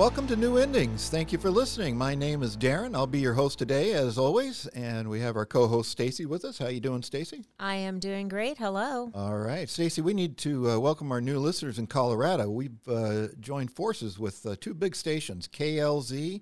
welcome 0.00 0.26
to 0.26 0.34
New 0.34 0.56
Endings. 0.56 1.10
Thank 1.10 1.30
you 1.30 1.36
for 1.36 1.50
listening. 1.50 1.94
My 1.94 2.14
name 2.14 2.42
is 2.42 2.56
Darren. 2.56 2.94
I'll 2.94 3.06
be 3.06 3.18
your 3.18 3.34
host 3.34 3.58
today, 3.58 3.92
as 3.92 4.16
always, 4.16 4.66
and 4.68 5.10
we 5.10 5.20
have 5.20 5.36
our 5.36 5.44
co-host 5.44 5.90
Stacey 5.90 6.24
with 6.24 6.42
us. 6.46 6.56
How 6.56 6.68
you 6.68 6.80
doing, 6.80 7.02
Stacey? 7.02 7.44
I 7.58 7.74
am 7.74 7.98
doing 7.98 8.26
great. 8.26 8.56
Hello. 8.56 9.10
All 9.14 9.36
right, 9.36 9.68
Stacey. 9.68 10.00
We 10.00 10.14
need 10.14 10.38
to 10.38 10.70
uh, 10.70 10.78
welcome 10.78 11.12
our 11.12 11.20
new 11.20 11.38
listeners 11.38 11.78
in 11.78 11.86
Colorado. 11.86 12.48
We've 12.48 12.88
uh, 12.88 13.26
joined 13.40 13.72
forces 13.72 14.18
with 14.18 14.46
uh, 14.46 14.56
two 14.58 14.72
big 14.72 14.96
stations, 14.96 15.46
KLZ 15.46 16.40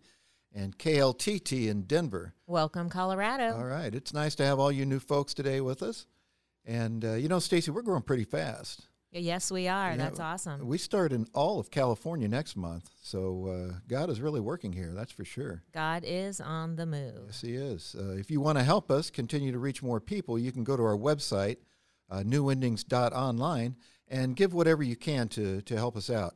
and 0.54 0.78
KLTT 0.78 1.66
in 1.66 1.82
Denver. 1.82 2.34
Welcome, 2.46 2.88
Colorado. 2.88 3.56
All 3.56 3.64
right, 3.64 3.92
it's 3.92 4.14
nice 4.14 4.36
to 4.36 4.46
have 4.46 4.60
all 4.60 4.70
you 4.70 4.86
new 4.86 5.00
folks 5.00 5.34
today 5.34 5.60
with 5.60 5.82
us. 5.82 6.06
And 6.64 7.04
uh, 7.04 7.14
you 7.14 7.26
know, 7.26 7.40
Stacey, 7.40 7.72
we're 7.72 7.82
growing 7.82 8.02
pretty 8.02 8.22
fast. 8.22 8.87
Yes, 9.10 9.50
we 9.50 9.68
are. 9.68 9.90
Yeah, 9.90 9.96
that's 9.96 10.20
awesome. 10.20 10.66
We 10.66 10.76
start 10.76 11.12
in 11.12 11.26
all 11.34 11.58
of 11.58 11.70
California 11.70 12.28
next 12.28 12.56
month, 12.56 12.90
so 13.00 13.46
uh, 13.70 13.78
God 13.88 14.10
is 14.10 14.20
really 14.20 14.40
working 14.40 14.72
here. 14.72 14.92
That's 14.94 15.12
for 15.12 15.24
sure. 15.24 15.62
God 15.72 16.04
is 16.06 16.40
on 16.40 16.76
the 16.76 16.84
move. 16.84 17.22
Yes, 17.26 17.40
He 17.40 17.54
is. 17.54 17.96
Uh, 17.98 18.10
if 18.16 18.30
you 18.30 18.40
want 18.40 18.58
to 18.58 18.64
help 18.64 18.90
us 18.90 19.10
continue 19.10 19.50
to 19.52 19.58
reach 19.58 19.82
more 19.82 20.00
people, 20.00 20.38
you 20.38 20.52
can 20.52 20.62
go 20.62 20.76
to 20.76 20.82
our 20.82 20.96
website, 20.96 21.56
uh, 22.10 22.18
newendings.online, 22.18 23.76
and 24.08 24.36
give 24.36 24.52
whatever 24.52 24.82
you 24.82 24.96
can 24.96 25.28
to 25.28 25.62
to 25.62 25.76
help 25.76 25.96
us 25.96 26.10
out. 26.10 26.34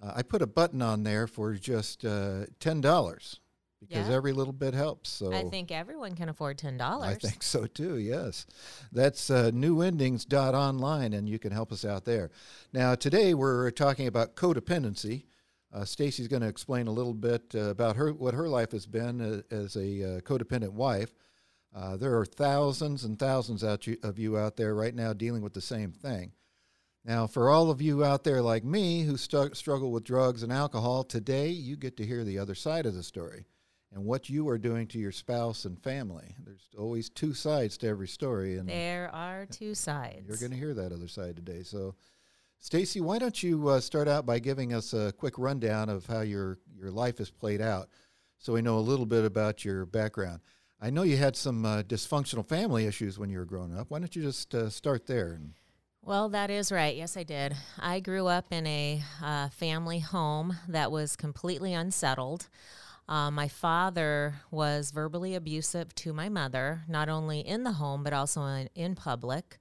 Uh, 0.00 0.12
I 0.16 0.22
put 0.22 0.42
a 0.42 0.46
button 0.46 0.80
on 0.80 1.02
there 1.02 1.26
for 1.26 1.54
just 1.54 2.04
uh, 2.04 2.46
ten 2.60 2.80
dollars 2.80 3.40
because 3.88 4.08
yeah. 4.08 4.14
every 4.14 4.32
little 4.32 4.52
bit 4.52 4.74
helps. 4.74 5.10
So 5.10 5.32
I 5.32 5.44
think 5.44 5.72
everyone 5.72 6.14
can 6.14 6.28
afford 6.28 6.58
ten 6.58 6.76
dollars. 6.76 7.08
I 7.08 7.14
think 7.14 7.42
so 7.42 7.66
too. 7.66 7.98
Yes, 7.98 8.46
that's 8.92 9.30
uh, 9.30 9.50
newendings.online, 9.52 11.12
and 11.12 11.28
you 11.28 11.38
can 11.38 11.52
help 11.52 11.72
us 11.72 11.84
out 11.84 12.04
there. 12.04 12.30
Now 12.72 12.94
today 12.94 13.34
we're 13.34 13.70
talking 13.70 14.06
about 14.06 14.36
codependency. 14.36 15.24
Uh, 15.72 15.84
Stacey's 15.84 16.28
going 16.28 16.42
to 16.42 16.48
explain 16.48 16.86
a 16.86 16.92
little 16.92 17.14
bit 17.14 17.42
uh, 17.54 17.70
about 17.70 17.96
her 17.96 18.12
what 18.12 18.34
her 18.34 18.48
life 18.48 18.72
has 18.72 18.86
been 18.86 19.20
uh, 19.20 19.54
as 19.54 19.76
a 19.76 20.16
uh, 20.16 20.20
codependent 20.20 20.72
wife. 20.72 21.14
Uh, 21.74 21.96
there 21.96 22.16
are 22.18 22.26
thousands 22.26 23.04
and 23.04 23.18
thousands 23.18 23.64
out 23.64 23.86
you, 23.86 23.96
of 24.02 24.18
you 24.18 24.36
out 24.36 24.56
there 24.56 24.74
right 24.74 24.94
now 24.94 25.12
dealing 25.12 25.42
with 25.42 25.54
the 25.54 25.60
same 25.60 25.90
thing. 25.90 26.32
Now, 27.04 27.26
for 27.26 27.50
all 27.50 27.70
of 27.70 27.82
you 27.82 28.04
out 28.04 28.22
there 28.22 28.42
like 28.42 28.62
me 28.62 29.02
who 29.02 29.16
stu- 29.16 29.54
struggle 29.54 29.90
with 29.90 30.04
drugs 30.04 30.42
and 30.44 30.52
alcohol, 30.52 31.02
today 31.02 31.48
you 31.48 31.76
get 31.76 31.96
to 31.96 32.06
hear 32.06 32.22
the 32.22 32.38
other 32.38 32.54
side 32.54 32.86
of 32.86 32.94
the 32.94 33.02
story 33.02 33.46
and 33.92 34.04
what 34.04 34.28
you 34.28 34.48
are 34.48 34.58
doing 34.58 34.86
to 34.88 34.98
your 34.98 35.12
spouse 35.12 35.64
and 35.64 35.78
family. 35.82 36.34
There's 36.44 36.68
always 36.78 37.10
two 37.10 37.34
sides 37.34 37.76
to 37.78 37.88
every 37.88 38.08
story, 38.08 38.56
and 38.56 38.68
there 38.68 39.10
are 39.14 39.46
two 39.46 39.74
sides. 39.74 40.26
You're 40.26 40.38
going 40.38 40.52
to 40.52 40.56
hear 40.56 40.74
that 40.74 40.92
other 40.92 41.08
side 41.08 41.36
today. 41.36 41.62
So, 41.62 41.94
Stacey, 42.58 43.00
why 43.00 43.18
don't 43.18 43.42
you 43.42 43.68
uh, 43.68 43.80
start 43.80 44.08
out 44.08 44.24
by 44.24 44.38
giving 44.38 44.72
us 44.72 44.92
a 44.94 45.12
quick 45.12 45.34
rundown 45.36 45.88
of 45.88 46.06
how 46.06 46.20
your 46.20 46.58
your 46.74 46.90
life 46.90 47.18
has 47.18 47.30
played 47.30 47.60
out, 47.60 47.88
so 48.38 48.54
we 48.54 48.62
know 48.62 48.78
a 48.78 48.80
little 48.80 49.06
bit 49.06 49.24
about 49.24 49.64
your 49.64 49.84
background. 49.84 50.40
I 50.80 50.90
know 50.90 51.02
you 51.02 51.16
had 51.16 51.36
some 51.36 51.64
uh, 51.64 51.82
dysfunctional 51.82 52.46
family 52.46 52.86
issues 52.86 53.18
when 53.18 53.30
you 53.30 53.38
were 53.38 53.44
growing 53.44 53.76
up. 53.76 53.90
Why 53.90 54.00
don't 54.00 54.16
you 54.16 54.22
just 54.22 54.52
uh, 54.54 54.68
start 54.68 55.06
there? 55.06 55.38
Well, 56.04 56.30
that 56.30 56.50
is 56.50 56.72
right. 56.72 56.96
Yes, 56.96 57.16
I 57.16 57.22
did. 57.22 57.54
I 57.78 58.00
grew 58.00 58.26
up 58.26 58.46
in 58.50 58.66
a 58.66 59.00
uh, 59.22 59.50
family 59.50 60.00
home 60.00 60.56
that 60.66 60.90
was 60.90 61.14
completely 61.14 61.72
unsettled. 61.72 62.48
Uh, 63.08 63.30
my 63.30 63.48
father 63.48 64.36
was 64.50 64.90
verbally 64.90 65.34
abusive 65.34 65.94
to 65.96 66.12
my 66.12 66.28
mother, 66.28 66.82
not 66.88 67.08
only 67.08 67.40
in 67.40 67.64
the 67.64 67.72
home, 67.72 68.02
but 68.02 68.12
also 68.12 68.42
in, 68.44 68.68
in 68.74 68.94
public. 68.94 69.58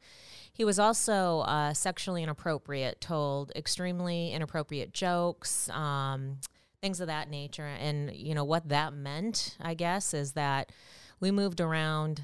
He 0.54 0.64
was 0.64 0.80
also 0.80 1.40
uh, 1.42 1.74
sexually 1.74 2.24
inappropriate, 2.24 3.02
told 3.02 3.52
extremely 3.56 4.32
inappropriate 4.32 4.94
jokes, 4.94 5.70
um, 5.70 6.38
things 6.82 7.00
of 7.00 7.08
that 7.08 7.30
nature. 7.30 7.66
And, 7.80 8.14
you 8.14 8.36
know, 8.36 8.44
what 8.44 8.70
that 8.70 8.94
meant, 8.94 9.58
I 9.60 9.74
guess, 9.74 10.14
is 10.14 10.34
that 10.34 10.72
we 11.20 11.32
moved 11.32 11.62
around 11.62 12.24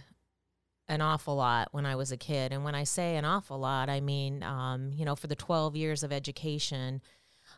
an 0.90 1.02
awful 1.02 1.36
lot 1.36 1.70
when 1.72 1.86
I 1.86 1.96
was 1.96 2.12
a 2.12 2.18
kid. 2.18 2.54
And 2.54 2.64
when 2.64 2.76
I 2.76 2.84
say 2.84 3.16
an 3.16 3.26
awful 3.26 3.58
lot, 3.58 3.90
I 3.90 4.00
mean, 4.00 4.44
um, 4.44 4.92
you 4.94 5.06
know, 5.06 5.16
for 5.16 5.28
the 5.28 5.36
12 5.36 5.76
years 5.76 6.04
of 6.04 6.14
education, 6.14 7.02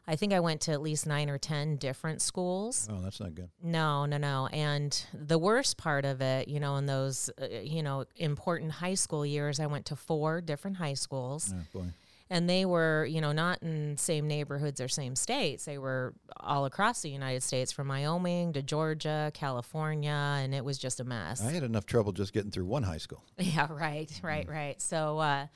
I 0.10 0.16
think 0.16 0.34
I 0.34 0.40
went 0.40 0.62
to 0.62 0.72
at 0.72 0.82
least 0.82 1.06
nine 1.06 1.30
or 1.30 1.38
10 1.38 1.76
different 1.76 2.20
schools. 2.20 2.90
Oh, 2.92 3.00
that's 3.00 3.20
not 3.20 3.36
good. 3.36 3.50
No, 3.62 4.08
no, 4.08 4.18
no. 4.18 4.48
And 4.52 5.00
the 5.14 5.38
worst 5.38 5.78
part 5.78 6.04
of 6.04 6.20
it, 6.20 6.48
you 6.48 6.60
know, 6.60 6.78
in 6.78 6.88
those, 6.88 7.30
uh, 7.40 7.46
you 7.46 7.84
know, 7.84 8.06
important 8.16 8.72
high 8.72 8.96
school 8.96 9.24
years, 9.24 9.60
I 9.60 9.68
went 9.68 9.86
to 9.86 9.96
four 9.96 10.42
different 10.42 10.78
high 10.78 10.96
schools. 10.96 11.54
Oh, 11.56 11.80
boy. 11.82 11.86
And 12.32 12.48
they 12.48 12.64
were, 12.64 13.06
you 13.06 13.22
know, 13.22 13.32
not 13.32 13.64
in 13.64 13.98
same 13.98 14.28
neighborhoods 14.28 14.80
or 14.80 14.88
same 14.88 15.16
states. 15.16 15.66
They 15.66 15.80
were 15.80 16.14
all 16.40 16.66
across 16.66 17.02
the 17.02 17.10
United 17.10 17.42
States, 17.42 17.72
from 17.72 17.88
Wyoming 17.88 18.54
to 18.54 18.62
Georgia, 18.62 19.32
California, 19.34 20.12
and 20.12 20.54
it 20.54 20.64
was 20.64 20.78
just 20.78 21.00
a 21.00 21.04
mess. 21.04 21.44
I 21.44 21.52
had 21.52 21.64
enough 21.64 21.88
trouble 21.88 22.12
just 22.12 22.32
getting 22.32 22.52
through 22.52 22.66
one 22.66 22.84
high 22.84 22.98
school. 22.98 23.24
Yeah, 23.40 23.68
right, 23.72 24.12
right, 24.22 24.48
mm. 24.48 24.52
right. 24.52 24.82
So, 24.82 25.18
uh, 25.18 25.48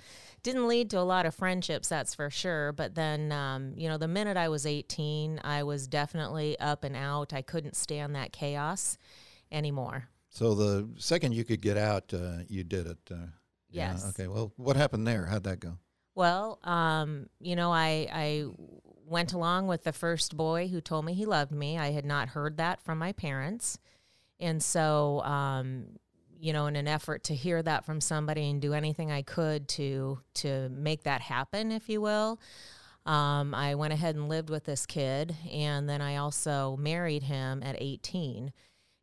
didn't 0.41 0.67
lead 0.67 0.89
to 0.89 0.99
a 0.99 1.01
lot 1.01 1.25
of 1.25 1.33
friendships, 1.33 1.87
that's 1.87 2.13
for 2.13 2.29
sure. 2.29 2.73
But 2.73 2.95
then, 2.95 3.31
um, 3.31 3.73
you 3.77 3.87
know, 3.87 3.97
the 3.97 4.09
minute 4.09 4.35
I 4.35 4.49
was 4.49 4.65
18, 4.65 5.39
I 5.43 5.63
was 5.63 5.87
definitely 5.87 6.59
up 6.59 6.83
and 6.83 6.95
out. 6.95 7.33
I 7.33 7.41
couldn't 7.41 7.75
stand 7.75 8.15
that 8.15 8.33
chaos 8.33 8.97
anymore. 9.51 10.09
So 10.29 10.53
the 10.55 10.89
second 10.97 11.33
you 11.33 11.45
could 11.45 11.61
get 11.61 11.77
out, 11.77 12.13
uh, 12.13 12.39
you 12.49 12.63
did 12.63 12.87
it. 12.87 12.97
Uh, 13.09 13.27
yes. 13.69 14.01
Yeah, 14.03 14.09
okay. 14.09 14.27
Well, 14.27 14.51
what 14.57 14.75
happened 14.75 15.07
there? 15.07 15.27
How'd 15.27 15.43
that 15.43 15.59
go? 15.59 15.77
Well, 16.15 16.59
um, 16.63 17.27
you 17.39 17.55
know, 17.55 17.71
I 17.71 18.07
I 18.11 18.45
went 19.05 19.33
along 19.33 19.67
with 19.67 19.83
the 19.83 19.93
first 19.93 20.37
boy 20.37 20.67
who 20.67 20.81
told 20.81 21.05
me 21.05 21.13
he 21.13 21.25
loved 21.25 21.51
me. 21.51 21.77
I 21.77 21.91
had 21.91 22.05
not 22.05 22.29
heard 22.29 22.57
that 22.57 22.81
from 22.81 22.97
my 22.97 23.11
parents, 23.11 23.79
and 24.39 24.61
so 24.61 25.21
um, 25.23 25.85
you 26.39 26.51
know, 26.51 26.67
in 26.67 26.75
an 26.75 26.87
effort 26.87 27.23
to 27.25 27.35
hear 27.35 27.63
that 27.63 27.85
from 27.85 28.01
somebody 28.01 28.49
and 28.49 28.61
do 28.61 28.73
anything 28.73 29.11
I 29.11 29.21
could 29.21 29.67
to 29.69 30.19
to 30.35 30.69
make 30.69 31.03
that 31.03 31.21
happen, 31.21 31.71
if 31.71 31.89
you 31.89 32.01
will. 32.01 32.39
Um, 33.05 33.53
I 33.53 33.75
went 33.75 33.93
ahead 33.93 34.15
and 34.15 34.29
lived 34.29 34.49
with 34.49 34.63
this 34.63 34.85
kid, 34.85 35.35
and 35.51 35.89
then 35.89 36.01
I 36.01 36.17
also 36.17 36.77
married 36.77 37.23
him 37.23 37.61
at 37.63 37.75
18, 37.79 38.53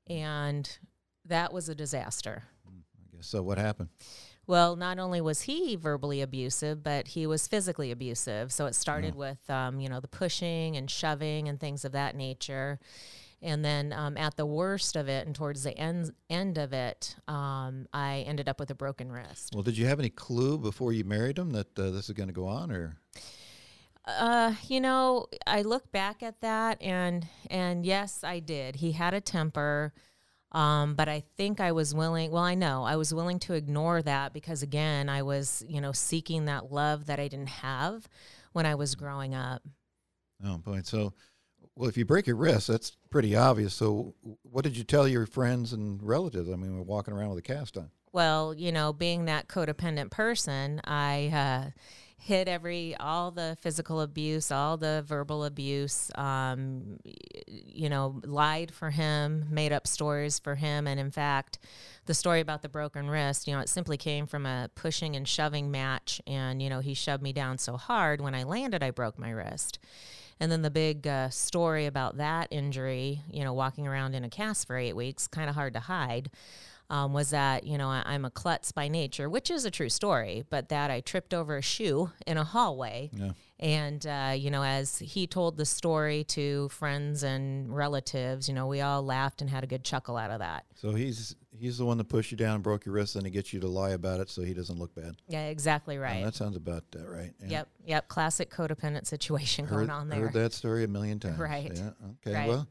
and 0.07 0.79
that 1.27 1.53
was 1.53 1.69
a 1.69 1.75
disaster. 1.75 2.45
I 2.67 3.17
guess 3.17 3.27
so. 3.27 3.43
What 3.43 3.59
happened? 3.59 3.91
Well, 4.51 4.75
not 4.75 4.99
only 4.99 5.21
was 5.21 5.43
he 5.43 5.77
verbally 5.77 6.21
abusive, 6.21 6.83
but 6.83 7.07
he 7.07 7.25
was 7.25 7.47
physically 7.47 7.93
abusive. 7.93 8.51
So 8.51 8.67
it 8.67 8.75
started 8.75 9.15
with, 9.15 9.49
um, 9.49 9.79
you 9.79 9.89
know, 9.89 10.01
the 10.01 10.09
pushing 10.09 10.77
and 10.77 10.91
shoving 10.91 11.49
and 11.49 11.61
things 11.61 11.85
of 11.85 11.93
that 11.93 12.17
nature. 12.17 12.81
And 13.41 13.65
then 13.65 13.93
um, 13.93 14.17
at 14.17 14.37
the 14.37 14.45
worst 14.45 14.97
of 14.97 15.09
it 15.09 15.25
and 15.25 15.37
towards 15.37 15.63
the 15.63 15.79
end, 15.79 16.11
end 16.29 16.59
of 16.59 16.73
it, 16.73 17.15
um, 17.29 17.87
I 17.93 18.25
ended 18.27 18.49
up 18.49 18.59
with 18.59 18.73
a 18.73 18.75
broken 18.75 19.13
wrist. 19.13 19.53
Well, 19.55 19.63
did 19.63 19.79
you 19.79 19.87
have 19.87 20.01
any 20.01 20.11
clue 20.11 20.59
before 20.59 20.93
you 20.93 21.05
married 21.05 21.39
him 21.39 21.51
that 21.53 21.79
uh, 21.79 21.91
this 21.91 22.09
is 22.09 22.17
going 22.17 22.29
to 22.29 22.35
go 22.35 22.49
on 22.49 22.73
or? 22.73 22.97
Uh, 24.05 24.55
you 24.67 24.81
know, 24.81 25.27
I 25.47 25.63
look 25.63 25.93
back 25.93 26.25
at 26.25 26.41
that 26.41 26.83
and 26.83 27.29
and 27.49 27.87
yes, 27.87 28.25
I 28.25 28.41
did. 28.41 28.77
He 28.77 28.93
had 28.93 29.15
a 29.15 29.21
temper. 29.21 29.93
Um, 30.53 30.95
but 30.95 31.09
I 31.09 31.23
think 31.37 31.61
I 31.61 31.73
was 31.73 31.95
willing, 31.95 32.31
well, 32.31 32.43
I 32.43 32.55
know 32.55 32.83
I 32.83 32.97
was 32.97 33.15
willing 33.15 33.39
to 33.41 33.55
ignore 33.55 34.03
that 34.03 34.33
because, 34.33 34.63
again, 34.63 35.09
I 35.09 35.23
was, 35.23 35.65
you 35.69 35.81
know, 35.81 35.93
seeking 35.93 36.47
that 36.47 36.73
love 36.73 37.07
that 37.07 37.21
I 37.21 37.29
didn't 37.29 37.51
have 37.51 38.09
when 38.53 38.67
I 38.67 38.75
was 38.75 38.95
growing 38.95 39.35
up. 39.35 39.63
Oh, 40.45 40.59
boy. 40.59 40.81
So 40.83 41.13
well, 41.81 41.89
if 41.89 41.97
you 41.97 42.05
break 42.05 42.27
your 42.27 42.37
wrist, 42.37 42.69
that's 42.69 42.97
pretty 43.11 43.35
obvious. 43.35 43.73
So, 43.75 44.15
what 44.43 44.65
did 44.65 44.77
you 44.77 44.85
tell 44.85 45.09
your 45.09 45.27
friends 45.27 45.73
and 45.73 46.03
relatives? 46.03 46.51
I 46.51 46.57
mean, 46.57 46.77
we're 46.77 46.83
walking 46.83 47.15
around 47.15 47.31
with 47.31 47.39
a 47.39 47.43
cast 47.43 47.79
on. 47.79 47.91
Well, 48.13 48.55
you 48.55 48.73
know, 48.73 48.93
being 48.93 49.27
that 49.27 49.49
codependent 49.49 50.11
person, 50.11 50.81
I 50.85 51.29
uh, 51.29 51.71
hid 52.21 52.49
every 52.49 52.95
all 53.01 53.31
the 53.31 53.57
physical 53.61 54.01
abuse, 54.03 54.53
all 54.53 54.77
the 54.77 55.03
verbal 55.07 55.45
abuse. 55.45 56.11
Um, 56.17 56.99
you 57.47 57.89
know, 57.89 58.21
lied 58.25 58.73
for 58.73 58.91
him, 58.91 59.47
made 59.51 59.73
up 59.73 59.87
stories 59.87 60.39
for 60.39 60.55
him, 60.55 60.87
and 60.87 61.01
in 61.01 61.11
fact, 61.11 61.59
the 62.07 62.15
story 62.15 62.41
about 62.41 62.63
the 62.63 62.69
broken 62.69 63.09
wrist, 63.09 63.49
you 63.49 63.55
know, 63.55 63.61
it 63.61 63.69
simply 63.69 63.97
came 63.97 64.27
from 64.27 64.45
a 64.45 64.71
pushing 64.75 65.17
and 65.17 65.27
shoving 65.27 65.71
match, 65.71 66.21
and 66.27 66.63
you 66.63 66.69
know, 66.69 66.81
he 66.81 66.95
shoved 66.95 67.23
me 67.23 67.33
down 67.33 67.59
so 67.59 67.77
hard 67.77 68.21
when 68.21 68.35
I 68.35 68.43
landed, 68.43 68.83
I 68.83 68.91
broke 68.91 69.19
my 69.19 69.31
wrist. 69.31 69.79
And 70.41 70.51
then 70.51 70.63
the 70.63 70.71
big 70.71 71.07
uh, 71.07 71.29
story 71.29 71.85
about 71.85 72.17
that 72.17 72.49
injury, 72.51 73.23
you 73.31 73.45
know, 73.45 73.53
walking 73.53 73.87
around 73.87 74.15
in 74.15 74.25
a 74.25 74.31
cast 74.31 74.67
for 74.67 74.77
eight 74.77 74.97
weeks, 74.97 75.27
kind 75.27 75.51
of 75.51 75.55
hard 75.55 75.75
to 75.75 75.81
hide, 75.81 76.31
um, 76.91 77.13
was 77.13 77.31
that, 77.31 77.65
you 77.65 77.79
know, 77.79 77.89
I, 77.89 78.15
am 78.15 78.25
a 78.25 78.31
klutz 78.31 78.73
by 78.73 78.89
nature, 78.89 79.31
which 79.31 79.49
is 79.49 79.65
a 79.65 79.71
true 79.71 79.89
story, 79.89 80.45
but 80.51 80.69
that 80.71 80.91
I 80.91 81.01
tripped 81.01 81.33
over 81.33 81.57
a 81.57 81.63
shoe 81.63 82.11
in 82.27 82.37
a 82.37 82.43
hallway. 82.43 83.11
Yeah. 83.13 83.31
And, 83.61 84.05
uh, 84.07 84.33
you 84.37 84.51
know, 84.51 84.65
as 84.65 84.99
he 84.99 85.27
told 85.29 85.57
the 85.57 85.67
story 85.67 86.25
to 86.25 86.69
friends 86.71 87.23
and 87.23 87.75
relatives, 87.75 88.49
you 88.49 88.55
know, 88.55 88.67
we 88.67 88.81
all 88.81 89.05
laughed 89.05 89.41
and 89.41 89.49
had 89.49 89.63
a 89.63 89.69
good 89.69 89.85
chuckle 89.85 90.17
out 90.17 90.33
of 90.33 90.41
that. 90.41 90.65
So 90.75 90.93
he's 90.93 91.37
he's 91.57 91.79
the 91.79 91.85
one 91.85 91.99
that 91.99 92.09
pushed 92.09 92.33
you 92.33 92.37
down 92.37 92.55
and 92.55 92.63
broke 92.63 92.87
your 92.87 92.95
wrist, 92.95 93.17
and 93.17 93.25
he 93.25 93.31
gets 93.31 93.53
you 93.53 93.61
to 93.61 93.69
lie 93.69 93.91
about 93.91 94.19
it 94.19 94.31
so 94.31 94.43
he 94.43 94.55
doesn't 94.55 94.79
look 94.79 94.95
bad. 94.95 95.15
Yeah, 95.29 95.47
exactly 95.47 95.99
right. 95.99 96.25
that 96.25 96.35
sounds 96.35 96.57
about 96.57 96.85
uh, 96.97 97.07
right. 97.07 97.33
Yeah. 97.41 97.49
Yep, 97.49 97.69
yep. 97.85 98.09
Classic 98.09 98.51
codependent 98.51 99.07
situation 99.07 99.67
Heard, 99.67 99.77
going 99.77 99.91
on 99.91 100.09
there. 100.09 100.21
heard 100.21 100.33
that 100.33 100.55
story 100.55 100.83
a 100.85 100.89
million 100.89 101.21
times. 101.21 101.39
Right. 101.39 101.71
Yeah. 101.73 101.91
Okay. 102.27 102.35
Right. 102.35 102.49
Well, 102.49 102.67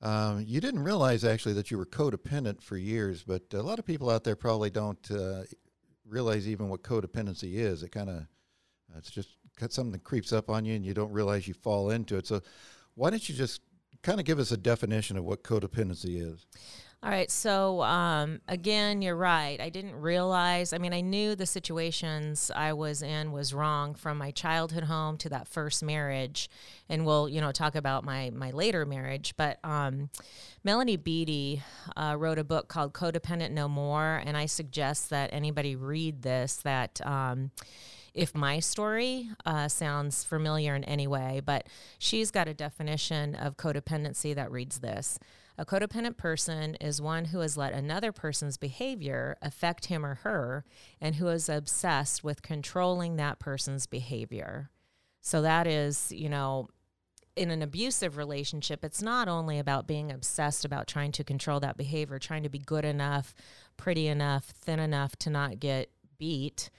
um, 0.00 0.44
you 0.46 0.60
didn't 0.60 0.84
realize 0.84 1.24
actually 1.24 1.54
that 1.54 1.70
you 1.70 1.78
were 1.78 1.86
codependent 1.86 2.62
for 2.62 2.76
years, 2.76 3.24
but 3.24 3.42
a 3.52 3.62
lot 3.62 3.78
of 3.78 3.84
people 3.84 4.10
out 4.10 4.24
there 4.24 4.36
probably 4.36 4.70
don't 4.70 5.10
uh, 5.10 5.42
realize 6.06 6.48
even 6.48 6.68
what 6.68 6.82
codependency 6.82 7.54
is. 7.54 7.82
It 7.82 7.90
kind 7.90 8.08
of 8.08 8.26
it's 8.96 9.10
just 9.10 9.30
something 9.70 9.92
that 9.92 10.04
creeps 10.04 10.32
up 10.32 10.50
on 10.50 10.64
you, 10.64 10.74
and 10.74 10.84
you 10.84 10.94
don't 10.94 11.12
realize 11.12 11.48
you 11.48 11.54
fall 11.54 11.90
into 11.90 12.16
it. 12.16 12.26
So, 12.26 12.42
why 12.94 13.10
don't 13.10 13.28
you 13.28 13.34
just 13.34 13.60
kind 14.02 14.20
of 14.20 14.26
give 14.26 14.38
us 14.38 14.52
a 14.52 14.56
definition 14.56 15.16
of 15.16 15.24
what 15.24 15.42
codependency 15.42 16.22
is? 16.22 16.46
All 17.00 17.10
right. 17.10 17.30
So, 17.30 17.80
um, 17.82 18.40
again, 18.48 19.02
you're 19.02 19.14
right. 19.14 19.60
I 19.60 19.68
didn't 19.68 19.94
realize, 19.94 20.72
I 20.72 20.78
mean, 20.78 20.92
I 20.92 21.00
knew 21.00 21.36
the 21.36 21.46
situations 21.46 22.50
I 22.52 22.72
was 22.72 23.02
in 23.02 23.30
was 23.30 23.54
wrong 23.54 23.94
from 23.94 24.18
my 24.18 24.32
childhood 24.32 24.82
home 24.82 25.16
to 25.18 25.28
that 25.28 25.46
first 25.46 25.80
marriage. 25.80 26.50
And 26.88 27.06
we'll, 27.06 27.28
you 27.28 27.40
know, 27.40 27.52
talk 27.52 27.76
about 27.76 28.02
my, 28.04 28.30
my 28.34 28.50
later 28.50 28.84
marriage. 28.84 29.34
But 29.36 29.60
um, 29.62 30.10
Melanie 30.64 30.96
Beattie 30.96 31.62
uh, 31.96 32.16
wrote 32.18 32.40
a 32.40 32.44
book 32.44 32.66
called 32.66 32.94
Codependent 32.94 33.52
No 33.52 33.68
More. 33.68 34.20
And 34.26 34.36
I 34.36 34.46
suggest 34.46 35.10
that 35.10 35.30
anybody 35.32 35.76
read 35.76 36.22
this 36.22 36.56
that, 36.56 37.00
um, 37.06 37.52
if 38.12 38.34
my 38.34 38.58
story 38.58 39.30
uh, 39.46 39.68
sounds 39.68 40.24
familiar 40.24 40.74
in 40.74 40.82
any 40.82 41.06
way, 41.06 41.40
but 41.44 41.68
she's 42.00 42.32
got 42.32 42.48
a 42.48 42.54
definition 42.54 43.36
of 43.36 43.56
codependency 43.56 44.34
that 44.34 44.50
reads 44.50 44.80
this. 44.80 45.20
A 45.60 45.66
codependent 45.66 46.16
person 46.16 46.76
is 46.76 47.02
one 47.02 47.26
who 47.26 47.40
has 47.40 47.56
let 47.56 47.72
another 47.72 48.12
person's 48.12 48.56
behavior 48.56 49.36
affect 49.42 49.86
him 49.86 50.06
or 50.06 50.14
her 50.16 50.64
and 51.00 51.16
who 51.16 51.26
is 51.26 51.48
obsessed 51.48 52.22
with 52.22 52.42
controlling 52.42 53.16
that 53.16 53.40
person's 53.40 53.86
behavior. 53.86 54.70
So 55.20 55.42
that 55.42 55.66
is, 55.66 56.12
you 56.12 56.28
know, 56.28 56.68
in 57.34 57.50
an 57.50 57.60
abusive 57.60 58.16
relationship, 58.16 58.84
it's 58.84 59.02
not 59.02 59.26
only 59.26 59.58
about 59.58 59.88
being 59.88 60.12
obsessed 60.12 60.64
about 60.64 60.86
trying 60.86 61.10
to 61.12 61.24
control 61.24 61.58
that 61.60 61.76
behavior, 61.76 62.20
trying 62.20 62.44
to 62.44 62.48
be 62.48 62.58
good 62.58 62.84
enough, 62.84 63.34
pretty 63.76 64.06
enough, 64.06 64.44
thin 64.46 64.78
enough 64.78 65.16
to 65.16 65.30
not 65.30 65.58
get 65.58 65.90
beat. 66.18 66.70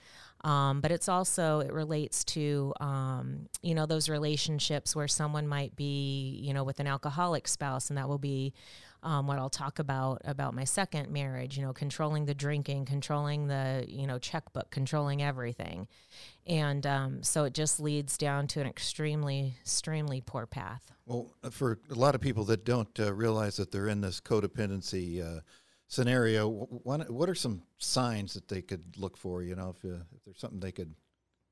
Um, 0.42 0.80
but 0.80 0.90
it's 0.90 1.08
also 1.08 1.60
it 1.60 1.72
relates 1.72 2.24
to 2.24 2.72
um, 2.80 3.48
you 3.62 3.74
know 3.74 3.86
those 3.86 4.08
relationships 4.08 4.96
where 4.96 5.08
someone 5.08 5.46
might 5.46 5.76
be 5.76 6.38
you 6.42 6.54
know 6.54 6.64
with 6.64 6.80
an 6.80 6.86
alcoholic 6.86 7.46
spouse 7.46 7.90
and 7.90 7.98
that 7.98 8.08
will 8.08 8.18
be 8.18 8.54
um, 9.02 9.26
what 9.26 9.38
I'll 9.38 9.50
talk 9.50 9.78
about 9.78 10.22
about 10.24 10.54
my 10.54 10.64
second 10.64 11.10
marriage 11.10 11.58
you 11.58 11.64
know 11.64 11.72
controlling 11.74 12.24
the 12.24 12.34
drinking 12.34 12.86
controlling 12.86 13.48
the 13.48 13.84
you 13.86 14.06
know 14.06 14.18
checkbook 14.18 14.70
controlling 14.70 15.22
everything. 15.22 15.88
And 16.46 16.86
um, 16.86 17.22
so 17.22 17.44
it 17.44 17.52
just 17.52 17.78
leads 17.78 18.16
down 18.16 18.46
to 18.48 18.60
an 18.60 18.66
extremely 18.66 19.56
extremely 19.60 20.22
poor 20.22 20.46
path. 20.46 20.90
Well, 21.04 21.34
uh, 21.42 21.50
for 21.50 21.80
a 21.90 21.94
lot 21.94 22.14
of 22.14 22.20
people 22.20 22.44
that 22.44 22.64
don't 22.64 22.98
uh, 22.98 23.12
realize 23.12 23.56
that 23.56 23.72
they're 23.72 23.88
in 23.88 24.00
this 24.00 24.20
codependency 24.20 25.20
uh, 25.22 25.40
scenario, 25.90 26.48
what, 26.48 27.10
what 27.10 27.28
are 27.28 27.34
some 27.34 27.62
signs 27.78 28.34
that 28.34 28.48
they 28.48 28.62
could 28.62 28.96
look 28.96 29.16
for? 29.16 29.42
You 29.42 29.56
know, 29.56 29.74
if, 29.76 29.84
uh, 29.84 29.96
if 30.16 30.24
there's 30.24 30.38
something 30.38 30.60
they 30.60 30.72
could 30.72 30.94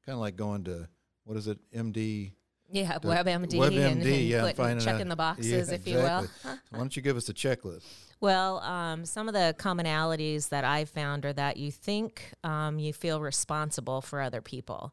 kind 0.07 0.15
of 0.15 0.21
like 0.21 0.37
going 0.37 0.65
to, 0.65 0.89
what 1.25 1.37
is 1.37 1.49
it, 1.49 1.59
MD? 1.75 2.33
yeah 2.71 2.99
The 2.99 3.09
WebMD, 3.09 3.27
and, 3.43 3.53
WebMD, 3.53 3.91
and 3.91 4.05
yeah, 4.05 4.53
putting- 4.53 4.79
checking 4.79 5.03
out- 5.03 5.09
the 5.09 5.17
boxes 5.17 5.69
yeah, 5.71 5.75
if 5.75 5.87
you 5.87 5.97
will 5.97 6.19
exactly. 6.21 6.51
Why 6.71 6.79
don't 6.79 6.95
you 6.97 7.03
give 7.03 7.17
us 7.17 7.29
a 7.29 7.35
checklist? 7.35 7.85
Well, 8.21 8.59
um, 8.61 9.05
some 9.05 9.29
of 9.29 9.35
the 9.35 9.55
commonalities 9.59 10.51
that 10.51 10.65
I've 10.65 10.91
found 10.91 11.25
are 11.25 11.33
that 11.33 11.57
you 11.57 11.71
think 11.71 12.33
um, 12.45 12.79
you 12.79 12.93
feel 12.93 13.21
responsible 13.21 14.01
for 14.03 14.21
other 14.21 14.41
people. 14.43 14.93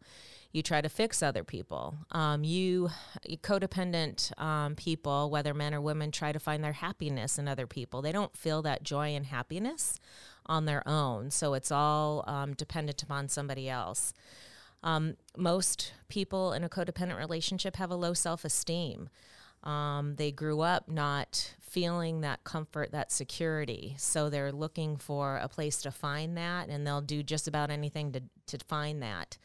You 0.55 0.63
try 0.63 0.79
to 0.79 0.87
fix 0.87 1.21
other 1.21 1.43
people. 1.43 1.97
Um, 2.11 2.45
you, 2.45 2.89
codependent 3.43 4.31
um, 4.41 4.75
people, 4.75 5.29
whether 5.29 5.53
men 5.53 5.73
or 5.73 5.81
women, 5.81 6.11
try 6.11 6.31
to 6.31 6.39
find 6.39 6.63
their 6.63 6.71
happiness 6.71 7.37
in 7.37 7.49
other 7.49 7.67
people. 7.67 8.01
They 8.01 8.13
don't 8.13 8.33
feel 8.37 8.61
that 8.61 8.81
joy 8.81 9.09
and 9.09 9.25
happiness 9.25 9.99
on 10.45 10.63
their 10.63 10.81
own. 10.87 11.29
So 11.29 11.55
it's 11.55 11.73
all 11.73 12.23
um, 12.25 12.53
dependent 12.53 13.03
upon 13.03 13.27
somebody 13.27 13.67
else. 13.67 14.13
Um, 14.81 15.17
most 15.35 15.91
people 16.07 16.53
in 16.53 16.63
a 16.63 16.69
codependent 16.69 17.17
relationship 17.17 17.75
have 17.75 17.91
a 17.91 17.95
low 17.97 18.13
self 18.13 18.45
esteem. 18.45 19.09
Um, 19.61 20.15
they 20.15 20.31
grew 20.31 20.61
up 20.61 20.87
not 20.87 21.53
feeling 21.59 22.21
that 22.21 22.45
comfort, 22.45 22.93
that 22.93 23.11
security. 23.11 23.95
So 23.97 24.29
they're 24.29 24.53
looking 24.53 24.95
for 24.95 25.35
a 25.35 25.49
place 25.49 25.81
to 25.81 25.91
find 25.91 26.37
that, 26.37 26.69
and 26.69 26.87
they'll 26.87 27.01
do 27.01 27.23
just 27.23 27.45
about 27.45 27.71
anything 27.71 28.13
to, 28.13 28.21
to 28.47 28.57
find 28.69 29.03
that. 29.03 29.37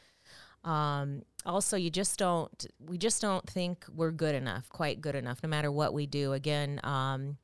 Um, 0.64 1.22
also, 1.46 1.76
you 1.76 1.90
just 1.90 2.18
don't, 2.18 2.66
we 2.78 2.98
just 2.98 3.22
don't 3.22 3.48
think 3.48 3.84
we're 3.94 4.10
good 4.10 4.34
enough, 4.34 4.68
quite 4.68 5.00
good 5.00 5.14
enough, 5.14 5.42
no 5.42 5.48
matter 5.48 5.72
what 5.72 5.94
we 5.94 6.06
do. 6.06 6.32
Again, 6.34 6.80
um, 6.84 7.38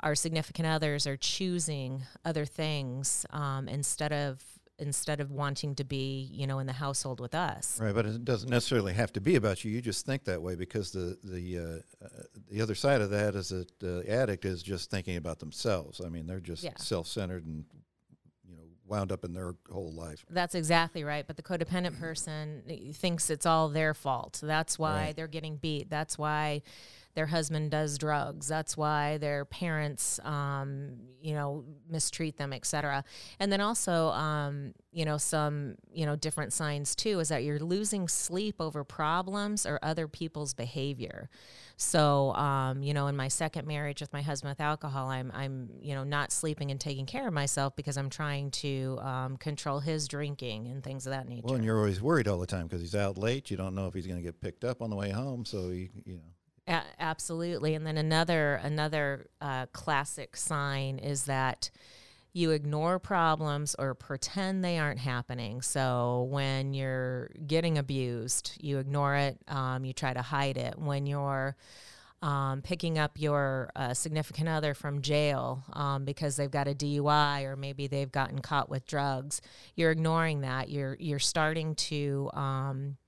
our 0.00 0.14
significant 0.14 0.66
others 0.66 1.06
are 1.06 1.16
choosing 1.16 2.02
other 2.24 2.44
things 2.44 3.24
um, 3.30 3.68
instead 3.68 4.12
of 4.12 4.42
instead 4.78 5.20
of 5.20 5.30
wanting 5.30 5.74
to 5.74 5.84
be, 5.84 6.26
you 6.32 6.46
know, 6.46 6.58
in 6.58 6.66
the 6.66 6.72
household 6.72 7.20
with 7.20 7.34
us. 7.34 7.78
Right, 7.78 7.94
but 7.94 8.06
it 8.06 8.24
doesn't 8.24 8.48
necessarily 8.48 8.94
have 8.94 9.12
to 9.12 9.20
be 9.20 9.36
about 9.36 9.62
you. 9.62 9.70
You 9.70 9.82
just 9.82 10.06
think 10.06 10.24
that 10.24 10.40
way 10.40 10.54
because 10.54 10.90
the 10.90 11.18
the 11.22 11.58
uh, 11.58 11.62
uh, 12.04 12.08
the 12.50 12.62
other 12.62 12.74
side 12.74 13.02
of 13.02 13.10
that 13.10 13.34
is 13.34 13.50
that 13.50 13.78
the 13.78 14.02
addict 14.08 14.46
is 14.46 14.62
just 14.62 14.90
thinking 14.90 15.16
about 15.18 15.38
themselves. 15.38 16.00
I 16.02 16.08
mean, 16.08 16.26
they're 16.26 16.40
just 16.40 16.62
Yeah. 16.62 16.72
self-centered 16.78 17.44
and 17.44 17.64
you 17.74 17.78
know 17.78 17.79
wound 18.90 19.12
up 19.12 19.24
in 19.24 19.32
their 19.32 19.54
whole 19.70 19.92
life. 19.92 20.26
That's 20.28 20.54
exactly 20.54 21.04
right. 21.04 21.26
But 21.26 21.36
the 21.36 21.42
codependent 21.42 21.98
person 22.00 22.62
thinks 22.92 23.30
it's 23.30 23.46
all 23.46 23.68
their 23.68 23.94
fault. 23.94 24.40
That's 24.42 24.78
why 24.78 24.96
Right. 25.06 25.16
they're 25.16 25.28
getting 25.28 25.56
beat. 25.56 25.88
That's 25.88 26.18
why 26.18 26.62
their 27.14 27.26
husband 27.26 27.70
does 27.70 27.98
drugs. 27.98 28.48
That's 28.48 28.76
why 28.76 29.18
their 29.18 29.44
parents, 29.44 30.20
um, 30.24 30.92
you 31.20 31.34
know, 31.34 31.64
mistreat 31.88 32.36
them, 32.36 32.52
etc. 32.52 33.04
And 33.38 33.50
then 33.50 33.60
also, 33.60 34.08
um, 34.08 34.74
you 34.92 35.04
know, 35.04 35.16
some, 35.16 35.74
you 35.92 36.06
know, 36.06 36.16
different 36.16 36.52
signs 36.52 36.94
too 36.94 37.20
is 37.20 37.28
that 37.28 37.42
you're 37.42 37.58
losing 37.58 38.08
sleep 38.08 38.56
over 38.60 38.84
problems 38.84 39.66
or 39.66 39.78
other 39.82 40.06
people's 40.08 40.54
behavior. 40.54 41.28
So, 41.76 42.34
um, 42.34 42.82
you 42.82 42.92
know, 42.92 43.06
in 43.06 43.16
my 43.16 43.28
second 43.28 43.66
marriage 43.66 44.00
with 44.00 44.12
my 44.12 44.20
husband 44.20 44.50
with 44.50 44.60
alcohol, 44.60 45.08
I'm, 45.08 45.32
I'm, 45.34 45.70
you 45.80 45.94
know, 45.94 46.04
not 46.04 46.30
sleeping 46.30 46.70
and 46.70 46.78
taking 46.78 47.06
care 47.06 47.26
of 47.26 47.32
myself 47.32 47.74
because 47.74 47.96
I'm 47.96 48.10
trying 48.10 48.50
to 48.52 48.98
um, 49.00 49.36
control 49.38 49.80
his 49.80 50.06
drinking 50.06 50.68
and 50.68 50.84
things 50.84 51.06
of 51.06 51.12
that 51.12 51.26
nature. 51.26 51.42
Well, 51.44 51.54
and 51.54 51.64
you're 51.64 51.78
always 51.78 52.02
worried 52.02 52.28
all 52.28 52.38
the 52.38 52.46
time 52.46 52.66
because 52.66 52.82
he's 52.82 52.94
out 52.94 53.16
late. 53.16 53.50
You 53.50 53.56
don't 53.56 53.74
know 53.74 53.86
if 53.86 53.94
he's 53.94 54.06
going 54.06 54.18
to 54.18 54.22
get 54.22 54.40
picked 54.40 54.64
up 54.64 54.82
on 54.82 54.90
the 54.90 54.96
way 54.96 55.10
home. 55.10 55.44
So 55.44 55.70
you 55.70 55.88
you 56.04 56.16
know. 56.16 56.22
Absolutely. 57.10 57.74
And 57.74 57.84
then 57.84 57.98
another 57.98 58.60
another 58.62 59.26
uh, 59.40 59.66
classic 59.72 60.36
sign 60.36 61.00
is 61.00 61.24
that 61.24 61.68
you 62.32 62.52
ignore 62.52 63.00
problems 63.00 63.74
or 63.80 63.96
pretend 63.96 64.62
they 64.62 64.78
aren't 64.78 65.00
happening. 65.00 65.60
So 65.60 66.28
when 66.30 66.72
you're 66.72 67.30
getting 67.48 67.78
abused, 67.78 68.52
you 68.60 68.78
ignore 68.78 69.16
it. 69.16 69.38
Um, 69.48 69.84
you 69.84 69.92
try 69.92 70.14
to 70.14 70.22
hide 70.22 70.56
it. 70.56 70.78
When 70.78 71.04
you're 71.04 71.56
um, 72.22 72.62
picking 72.62 72.96
up 72.96 73.18
your 73.18 73.72
uh, 73.74 73.92
significant 73.92 74.48
other 74.48 74.72
from 74.72 75.02
jail 75.02 75.64
um, 75.72 76.04
because 76.04 76.36
they've 76.36 76.48
got 76.48 76.68
a 76.68 76.74
DUI 76.74 77.42
or 77.42 77.56
maybe 77.56 77.88
they've 77.88 78.12
gotten 78.12 78.38
caught 78.38 78.70
with 78.70 78.86
drugs, 78.86 79.42
you're 79.74 79.90
ignoring 79.90 80.42
that. 80.42 80.68
You're 80.68 80.96
you're 81.00 81.18
starting 81.18 81.74
to 81.74 82.30
um, 82.34 82.98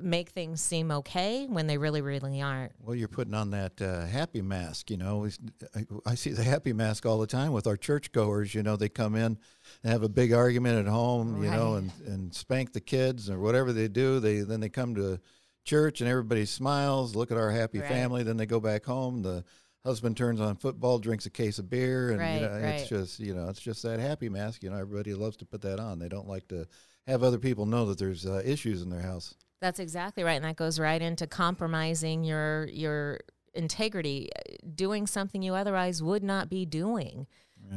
make 0.00 0.30
things 0.30 0.60
seem 0.60 0.90
okay 0.90 1.46
when 1.46 1.66
they 1.66 1.76
really, 1.76 2.00
really 2.00 2.40
aren't. 2.40 2.72
Well, 2.80 2.94
you're 2.94 3.08
putting 3.08 3.34
on 3.34 3.50
that 3.50 3.80
uh, 3.82 4.06
happy 4.06 4.40
mask. 4.40 4.90
You 4.90 4.96
know, 4.96 5.28
I, 5.74 5.84
I 6.06 6.14
see 6.14 6.30
the 6.30 6.44
happy 6.44 6.72
mask 6.72 7.04
all 7.04 7.18
the 7.18 7.26
time 7.26 7.52
with 7.52 7.66
our 7.66 7.76
churchgoers. 7.76 8.54
You 8.54 8.62
know, 8.62 8.76
they 8.76 8.88
come 8.88 9.14
in 9.14 9.38
and 9.82 9.92
have 9.92 10.02
a 10.02 10.08
big 10.08 10.32
argument 10.32 10.78
at 10.86 10.90
home. 10.90 11.42
You 11.42 11.50
know, 11.50 11.74
and, 11.74 11.92
and 12.06 12.34
spank 12.34 12.72
the 12.72 12.80
kids 12.80 13.28
or 13.28 13.38
whatever 13.38 13.72
they 13.72 13.88
do. 13.88 14.20
They 14.20 14.40
then 14.40 14.60
they 14.60 14.68
come 14.68 14.94
to 14.94 15.20
church 15.64 16.00
and 16.00 16.08
everybody 16.08 16.46
smiles. 16.46 17.14
Look 17.14 17.30
at 17.30 17.36
our 17.38 17.50
happy 17.50 17.80
Right. 17.80 17.88
family. 17.88 18.22
Then 18.22 18.36
they 18.36 18.46
go 18.46 18.60
back 18.60 18.84
home. 18.84 19.22
The 19.22 19.44
husband 19.84 20.16
turns 20.16 20.40
on 20.40 20.56
football, 20.56 20.98
drinks 20.98 21.26
a 21.26 21.30
case 21.30 21.58
of 21.58 21.68
beer, 21.68 22.10
and 22.10 22.18
Right, 22.20 22.34
you 22.34 22.40
know, 22.40 22.54
it's 22.54 22.88
just 22.88 23.20
you 23.20 23.34
know, 23.34 23.48
it's 23.48 23.60
just 23.60 23.82
that 23.82 24.00
happy 24.00 24.28
mask. 24.28 24.62
You 24.62 24.70
know, 24.70 24.76
everybody 24.76 25.12
loves 25.14 25.36
to 25.38 25.44
put 25.44 25.60
that 25.62 25.80
on. 25.80 25.98
They 25.98 26.08
don't 26.08 26.28
like 26.28 26.48
to 26.48 26.66
have 27.06 27.22
other 27.22 27.38
people 27.38 27.66
know 27.66 27.86
that 27.86 27.98
there's 27.98 28.24
uh, 28.26 28.42
issues 28.44 28.82
in 28.82 28.90
their 28.90 29.02
house. 29.02 29.34
That's 29.62 29.78
exactly 29.78 30.24
right, 30.24 30.34
and 30.34 30.44
that 30.44 30.56
goes 30.56 30.78
right 30.78 31.00
into 31.00 31.26
compromising 31.26 32.24
your 32.24 32.66
your 32.66 33.20
integrity, 33.54 34.28
uh, 34.36 34.56
doing 34.74 35.06
something 35.06 35.40
you 35.42 35.54
otherwise 35.54 36.02
would 36.02 36.22
not 36.24 36.50
be 36.50 36.66
doing. 36.66 37.26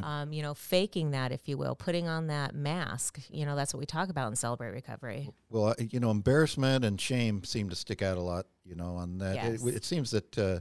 Um, 0.01 0.33
you 0.33 0.41
know, 0.41 0.53
faking 0.55 1.11
that, 1.11 1.31
if 1.31 1.47
you 1.47 1.57
will, 1.57 1.75
putting 1.75 2.07
on 2.07 2.27
that 2.27 2.53
mask. 2.55 3.19
You 3.29 3.45
know, 3.45 3.55
that's 3.55 3.71
what 3.73 3.79
we 3.79 3.85
talk 3.85 4.09
about 4.09 4.27
in 4.29 4.35
Celebrate 4.35 4.71
Recovery. 4.71 5.29
Well, 5.49 5.75
you 5.79 5.99
know, 6.01 6.09
embarrassment 6.11 6.83
and 6.83 6.99
shame 6.99 7.43
seem 7.45 7.69
to 7.69 7.75
stick 7.75 8.01
out 8.01 8.17
a 8.17 8.21
lot. 8.21 8.47
You 8.65 8.75
know, 8.75 8.95
on 8.95 9.19
that. 9.19 9.35
It- 9.35 9.61
It, 9.63 9.85
seems 9.85 10.09
that 10.11 10.37
uh, 10.39 10.59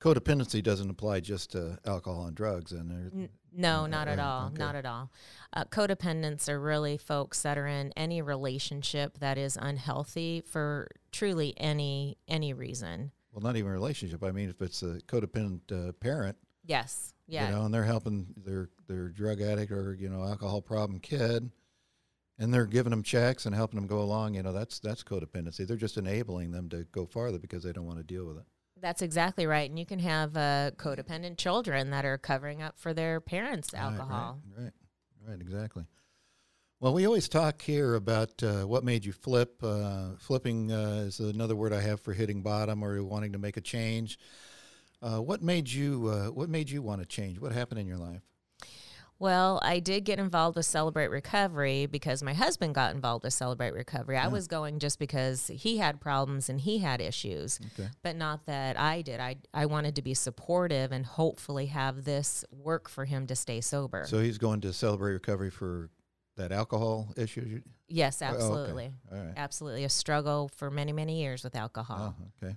codependency 0.00 0.62
doesn't 0.62 0.90
apply 0.90 1.20
just 1.20 1.52
to 1.52 1.78
alcohol 1.84 2.26
and 2.26 2.36
drugs, 2.36 2.72
and 2.72 3.28
no, 3.52 3.86
not 3.86 4.08
at 4.08 4.18
all. 4.18 4.46
okay. 4.48 4.56
Not 4.58 4.74
at 4.76 4.86
all. 4.86 5.10
Uh, 5.52 5.64
codependents 5.64 6.48
are 6.48 6.60
really 6.60 6.96
folks 6.96 7.42
that 7.42 7.58
are 7.58 7.66
in 7.66 7.92
any 7.96 8.22
relationship 8.22 9.18
that 9.18 9.38
is 9.38 9.56
unhealthy 9.60 10.42
for 10.46 10.88
truly 11.12 11.54
any 11.56 12.16
any 12.28 12.52
reason. 12.52 13.10
well, 13.32 13.42
not 13.42 13.56
even 13.56 13.70
a 13.70 13.74
relationship. 13.74 14.22
I 14.22 14.30
mean, 14.32 14.48
if 14.50 14.60
it's 14.62 14.82
a 14.82 15.00
codependent 15.06 15.60
uh, 15.72 15.92
parent, 15.92 16.36
Yes. 16.64 17.14
Yeah. 17.26 17.48
you 17.48 17.54
know, 17.54 17.64
and 17.64 17.74
they're 17.74 17.84
helping 17.84 18.34
their 18.44 18.68
their 18.86 19.08
drug 19.08 19.40
addict 19.40 19.72
or 19.72 19.94
you 19.94 20.08
know 20.08 20.22
alcohol 20.22 20.62
problem 20.62 21.00
kid, 21.00 21.50
and 22.38 22.54
they're 22.54 22.66
giving 22.66 22.90
them 22.90 23.02
checks 23.02 23.46
and 23.46 23.54
helping 23.54 23.78
them 23.80 23.86
go 23.88 24.00
along. 24.00 24.34
You 24.34 24.42
know, 24.42 24.52
that's 24.52 24.78
that's 24.78 25.02
codependency. 25.02 25.66
They're 25.66 25.76
just 25.76 25.96
enabling 25.98 26.52
them 26.52 26.68
to 26.70 26.84
go 26.92 27.04
farther 27.06 27.38
because 27.38 27.62
they 27.64 27.72
don't 27.72 27.86
want 27.86 27.98
to 27.98 28.04
deal 28.04 28.26
with 28.26 28.36
it. 28.38 28.44
That's 28.80 29.02
exactly 29.02 29.46
right. 29.46 29.68
And 29.68 29.78
you 29.78 29.86
can 29.86 29.98
have 29.98 30.36
uh, 30.36 30.70
codependent 30.76 31.38
children 31.38 31.90
that 31.90 32.04
are 32.04 32.18
covering 32.18 32.62
up 32.62 32.78
for 32.78 32.94
their 32.94 33.20
parents' 33.20 33.72
Right, 33.72 33.82
alcohol. 33.82 34.40
Right, 34.56 34.64
right, 34.64 34.72
right, 35.28 35.40
exactly. 35.40 35.84
Well, 36.80 36.94
we 36.94 37.06
always 37.06 37.28
talk 37.28 37.60
here 37.60 37.96
about 37.96 38.40
uh, 38.42 38.62
what 38.62 38.84
made 38.84 39.04
you 39.04 39.12
flip. 39.12 39.60
Uh, 39.62 40.10
flipping 40.18 40.70
uh, 40.70 41.06
is 41.06 41.18
another 41.18 41.56
word 41.56 41.72
I 41.72 41.80
have 41.80 42.00
for 42.00 42.12
hitting 42.12 42.40
bottom 42.40 42.84
or 42.84 43.02
wanting 43.02 43.32
to 43.32 43.38
make 43.38 43.56
a 43.56 43.60
change. 43.60 44.18
Uh, 45.02 45.18
what 45.18 45.42
made 45.42 45.68
you 45.68 46.08
uh, 46.08 46.26
What 46.26 46.48
made 46.48 46.70
you 46.70 46.82
want 46.82 47.00
to 47.00 47.06
change? 47.06 47.40
What 47.40 47.52
happened 47.52 47.80
in 47.80 47.86
your 47.86 47.96
life? 47.98 48.22
Well, 49.20 49.58
I 49.64 49.80
did 49.80 50.04
get 50.04 50.20
involved 50.20 50.56
with 50.56 50.66
Celebrate 50.66 51.08
Recovery 51.08 51.86
because 51.86 52.22
my 52.22 52.34
husband 52.34 52.74
got 52.76 52.94
involved 52.94 53.24
with 53.24 53.32
Celebrate 53.32 53.72
Recovery. 53.72 54.16
I 54.16 54.28
was 54.28 54.46
going 54.46 54.78
just 54.78 54.98
because 55.00 55.48
he 55.48 55.78
had 55.78 56.00
problems 56.00 56.48
and 56.48 56.60
he 56.60 56.78
had 56.78 57.00
issues, 57.00 57.58
Okay. 57.78 57.88
but 58.02 58.14
not 58.14 58.46
that 58.46 58.78
I 58.78 59.02
did. 59.02 59.18
I, 59.18 59.36
I 59.52 59.66
wanted 59.66 59.96
to 59.96 60.02
be 60.02 60.14
supportive 60.14 60.92
and 60.92 61.04
hopefully 61.04 61.66
have 61.66 62.04
this 62.04 62.44
work 62.52 62.88
for 62.88 63.06
him 63.06 63.26
to 63.26 63.34
stay 63.34 63.60
sober. 63.60 64.04
So 64.06 64.20
he's 64.20 64.38
going 64.38 64.60
to 64.60 64.72
celebrate 64.72 65.14
recovery 65.14 65.50
for 65.50 65.90
that 66.36 66.52
alcohol 66.52 67.12
issue. 67.16 67.60
yes, 67.88 68.22
Oh, 68.22 68.26
okay. 68.26 68.34
absolutely. 68.36 68.92
All 69.10 69.18
right. 69.18 69.34
Absolutely. 69.36 69.82
A 69.82 69.88
struggle 69.88 70.48
for 70.54 70.70
many, 70.70 70.92
many 70.92 71.20
years 71.20 71.42
with 71.42 71.56
alcohol. 71.56 72.14
Oh, 72.16 72.24
okay. 72.46 72.56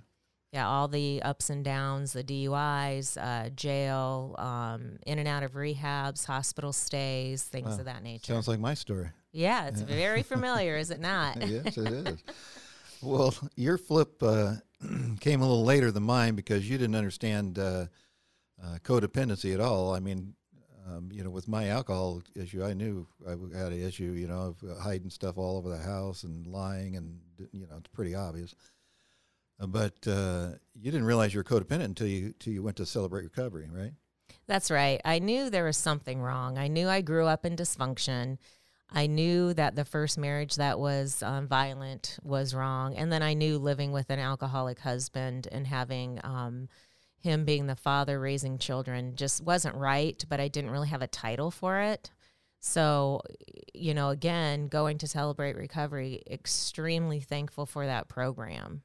Yeah, 0.52 0.68
all 0.68 0.86
the 0.86 1.22
ups 1.22 1.48
and 1.48 1.64
downs, 1.64 2.12
the 2.12 2.22
DUIs, 2.22 3.16
uh, 3.16 3.48
jail, 3.50 4.34
um, 4.38 4.98
in 5.06 5.18
and 5.18 5.26
out 5.26 5.42
of 5.42 5.52
rehabs, 5.52 6.26
hospital 6.26 6.74
stays, 6.74 7.42
things 7.42 7.70
Wow. 7.70 7.78
of 7.78 7.84
that 7.86 8.02
nature. 8.02 8.34
Sounds 8.34 8.48
like 8.48 8.60
my 8.60 8.74
story. 8.74 9.08
yeah, 9.32 9.66
it's 9.68 9.80
very 9.80 10.22
familiar, 10.34 10.76
is 10.76 10.90
it 10.90 11.00
not? 11.00 11.38
yes, 11.48 11.78
it 11.78 11.90
is. 11.90 12.22
Well, 13.00 13.34
your 13.56 13.78
flip 13.78 14.22
uh, 14.22 14.56
came 15.20 15.40
a 15.40 15.46
little 15.48 15.64
later 15.64 15.90
than 15.90 16.02
mine 16.02 16.34
because 16.34 16.68
you 16.68 16.76
didn't 16.76 16.96
understand 16.96 17.58
uh, 17.58 17.86
uh, 18.62 18.76
codependency 18.84 19.54
at 19.54 19.60
all. 19.60 19.94
I 19.94 20.00
mean, 20.00 20.34
um, 20.86 21.08
you 21.10 21.24
know, 21.24 21.30
with 21.30 21.48
my 21.48 21.68
alcohol 21.68 22.20
issue, 22.36 22.62
I 22.62 22.74
knew 22.74 23.06
I 23.26 23.30
had 23.56 23.72
an 23.72 23.82
issue, 23.82 24.12
you 24.12 24.26
know, 24.28 24.54
of 24.60 24.70
uh, 24.70 24.78
hiding 24.82 25.08
stuff 25.08 25.38
all 25.38 25.56
over 25.56 25.70
the 25.70 25.78
house 25.82 26.24
and 26.24 26.46
lying, 26.46 26.96
and 26.96 27.20
you 27.52 27.66
know, 27.66 27.76
it's 27.78 27.88
pretty 27.88 28.14
obvious. 28.14 28.54
But 29.66 30.06
uh, 30.06 30.52
you 30.74 30.90
didn't 30.90 31.06
realize 31.06 31.32
you 31.32 31.40
were 31.40 31.44
codependent 31.44 31.84
until 31.84 32.06
you 32.06 32.26
until 32.26 32.52
you 32.52 32.62
went 32.62 32.76
to 32.78 32.86
celebrate 32.86 33.24
recovery, 33.24 33.68
right? 33.72 33.92
That's 34.46 34.70
right. 34.70 35.00
I 35.04 35.18
knew 35.18 35.50
there 35.50 35.64
was 35.64 35.76
something 35.76 36.20
wrong. 36.20 36.58
I 36.58 36.68
knew 36.68 36.88
I 36.88 37.00
grew 37.00 37.26
up 37.26 37.46
in 37.46 37.56
dysfunction. 37.56 38.38
I 38.90 39.06
knew 39.06 39.54
that 39.54 39.74
the 39.74 39.84
first 39.84 40.18
marriage 40.18 40.56
that 40.56 40.78
was 40.78 41.22
um, 41.22 41.48
violent 41.48 42.18
was 42.22 42.54
wrong. 42.54 42.94
And 42.94 43.10
then 43.10 43.22
I 43.22 43.34
knew 43.34 43.58
living 43.58 43.92
with 43.92 44.10
an 44.10 44.18
alcoholic 44.18 44.80
husband 44.80 45.48
and 45.50 45.66
having 45.66 46.20
um, 46.24 46.68
him 47.20 47.44
being 47.44 47.66
the 47.66 47.76
father 47.76 48.20
raising 48.20 48.58
children 48.58 49.16
just 49.16 49.42
wasn't 49.42 49.76
right, 49.76 50.22
but 50.28 50.40
I 50.40 50.48
didn't 50.48 50.70
really 50.72 50.88
have 50.88 51.02
a 51.02 51.06
title 51.06 51.50
for 51.50 51.80
it. 51.80 52.10
So, 52.60 53.22
you 53.72 53.94
know, 53.94 54.10
again, 54.10 54.68
going 54.68 54.98
to 54.98 55.08
celebrate 55.08 55.56
recovery, 55.56 56.22
extremely 56.30 57.20
thankful 57.20 57.64
for 57.64 57.86
that 57.86 58.08
program. 58.08 58.82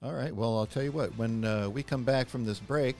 All 0.00 0.12
right. 0.12 0.34
Well, 0.34 0.56
I'll 0.56 0.66
tell 0.66 0.84
you 0.84 0.92
what. 0.92 1.16
When 1.18 1.44
uh, 1.44 1.68
we 1.68 1.82
come 1.82 2.04
back 2.04 2.28
from 2.28 2.44
this 2.44 2.60
break, 2.60 2.94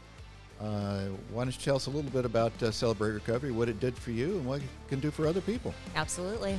uh, 0.61 1.05
why 1.31 1.45
don't 1.45 1.55
you 1.55 1.63
tell 1.63 1.77
us 1.77 1.87
a 1.87 1.91
little 1.91 2.11
bit 2.11 2.25
about 2.25 2.61
uh, 2.61 2.73
Celebrate 2.73 3.11
Recovery, 3.11 3.53
what 3.53 3.69
it 3.69 3.79
did 3.79 3.97
for 3.97 4.11
you, 4.11 4.33
and 4.39 4.47
what 4.47 4.61
it 4.61 4.69
can 4.89 4.99
do 4.99 5.13
for 5.13 5.29
other 5.29 5.41
people? 5.41 5.73
Absolutely. 5.95 6.59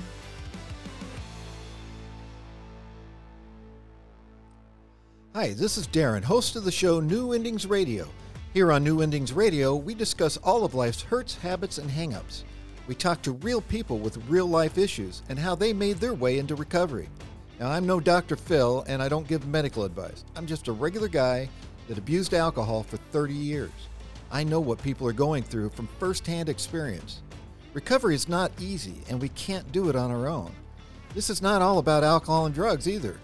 Hi, 5.35 5.51
this 5.53 5.77
is 5.77 5.87
Darren, 5.89 6.23
host 6.23 6.55
of 6.55 6.63
the 6.63 6.71
show 6.71 7.01
New 7.01 7.33
Endings 7.33 7.67
Radio. 7.67 8.07
Here 8.53 8.71
on 8.71 8.81
New 8.81 9.01
Endings 9.01 9.33
Radio, 9.33 9.75
we 9.75 9.93
discuss 9.93 10.37
all 10.37 10.63
of 10.63 10.73
life's 10.73 11.01
hurts, 11.01 11.35
habits, 11.35 11.79
and 11.79 11.89
hangups. 11.89 12.43
We 12.87 12.95
talk 12.95 13.21
to 13.23 13.33
real 13.33 13.61
people 13.61 13.99
with 13.99 14.17
real 14.29 14.47
life 14.47 14.77
issues 14.77 15.21
and 15.27 15.37
how 15.37 15.53
they 15.53 15.73
made 15.73 15.97
their 15.97 16.13
way 16.13 16.39
into 16.39 16.55
recovery. 16.55 17.09
Now, 17.59 17.71
I'm 17.71 17.85
no 17.85 17.99
Dr. 17.99 18.37
Phil, 18.37 18.85
and 18.87 19.01
I 19.01 19.09
don't 19.09 19.27
give 19.27 19.45
medical 19.45 19.83
advice. 19.83 20.23
I'm 20.37 20.47
just 20.47 20.69
a 20.69 20.71
regular 20.71 21.09
guy 21.09 21.49
that 21.89 21.97
abused 21.97 22.33
alcohol 22.33 22.83
for 22.83 22.95
30 23.11 23.33
years. 23.33 23.71
I 24.31 24.45
know 24.45 24.61
what 24.61 24.81
people 24.81 25.05
are 25.07 25.13
going 25.13 25.43
through 25.43 25.71
from 25.71 25.89
firsthand 25.99 26.47
experience. 26.47 27.21
Recovery 27.73 28.15
is 28.15 28.29
not 28.29 28.53
easy, 28.61 29.01
and 29.09 29.21
we 29.21 29.27
can't 29.29 29.69
do 29.73 29.89
it 29.89 29.97
on 29.97 30.09
our 30.09 30.29
own. 30.29 30.53
This 31.13 31.29
is 31.29 31.41
not 31.41 31.61
all 31.61 31.79
about 31.79 32.05
alcohol 32.05 32.45
and 32.45 32.55
drugs 32.55 32.87
either. 32.87 33.19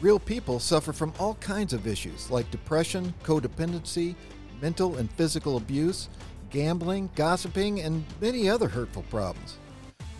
Real 0.00 0.18
people 0.18 0.58
suffer 0.60 0.94
from 0.94 1.12
all 1.18 1.34
kinds 1.34 1.74
of 1.74 1.86
issues 1.86 2.30
like 2.30 2.50
depression, 2.50 3.12
codependency, 3.22 4.14
mental 4.62 4.96
and 4.96 5.10
physical 5.10 5.58
abuse, 5.58 6.08
gambling, 6.48 7.10
gossiping, 7.16 7.82
and 7.82 8.02
many 8.18 8.48
other 8.48 8.68
hurtful 8.68 9.04
problems. 9.10 9.58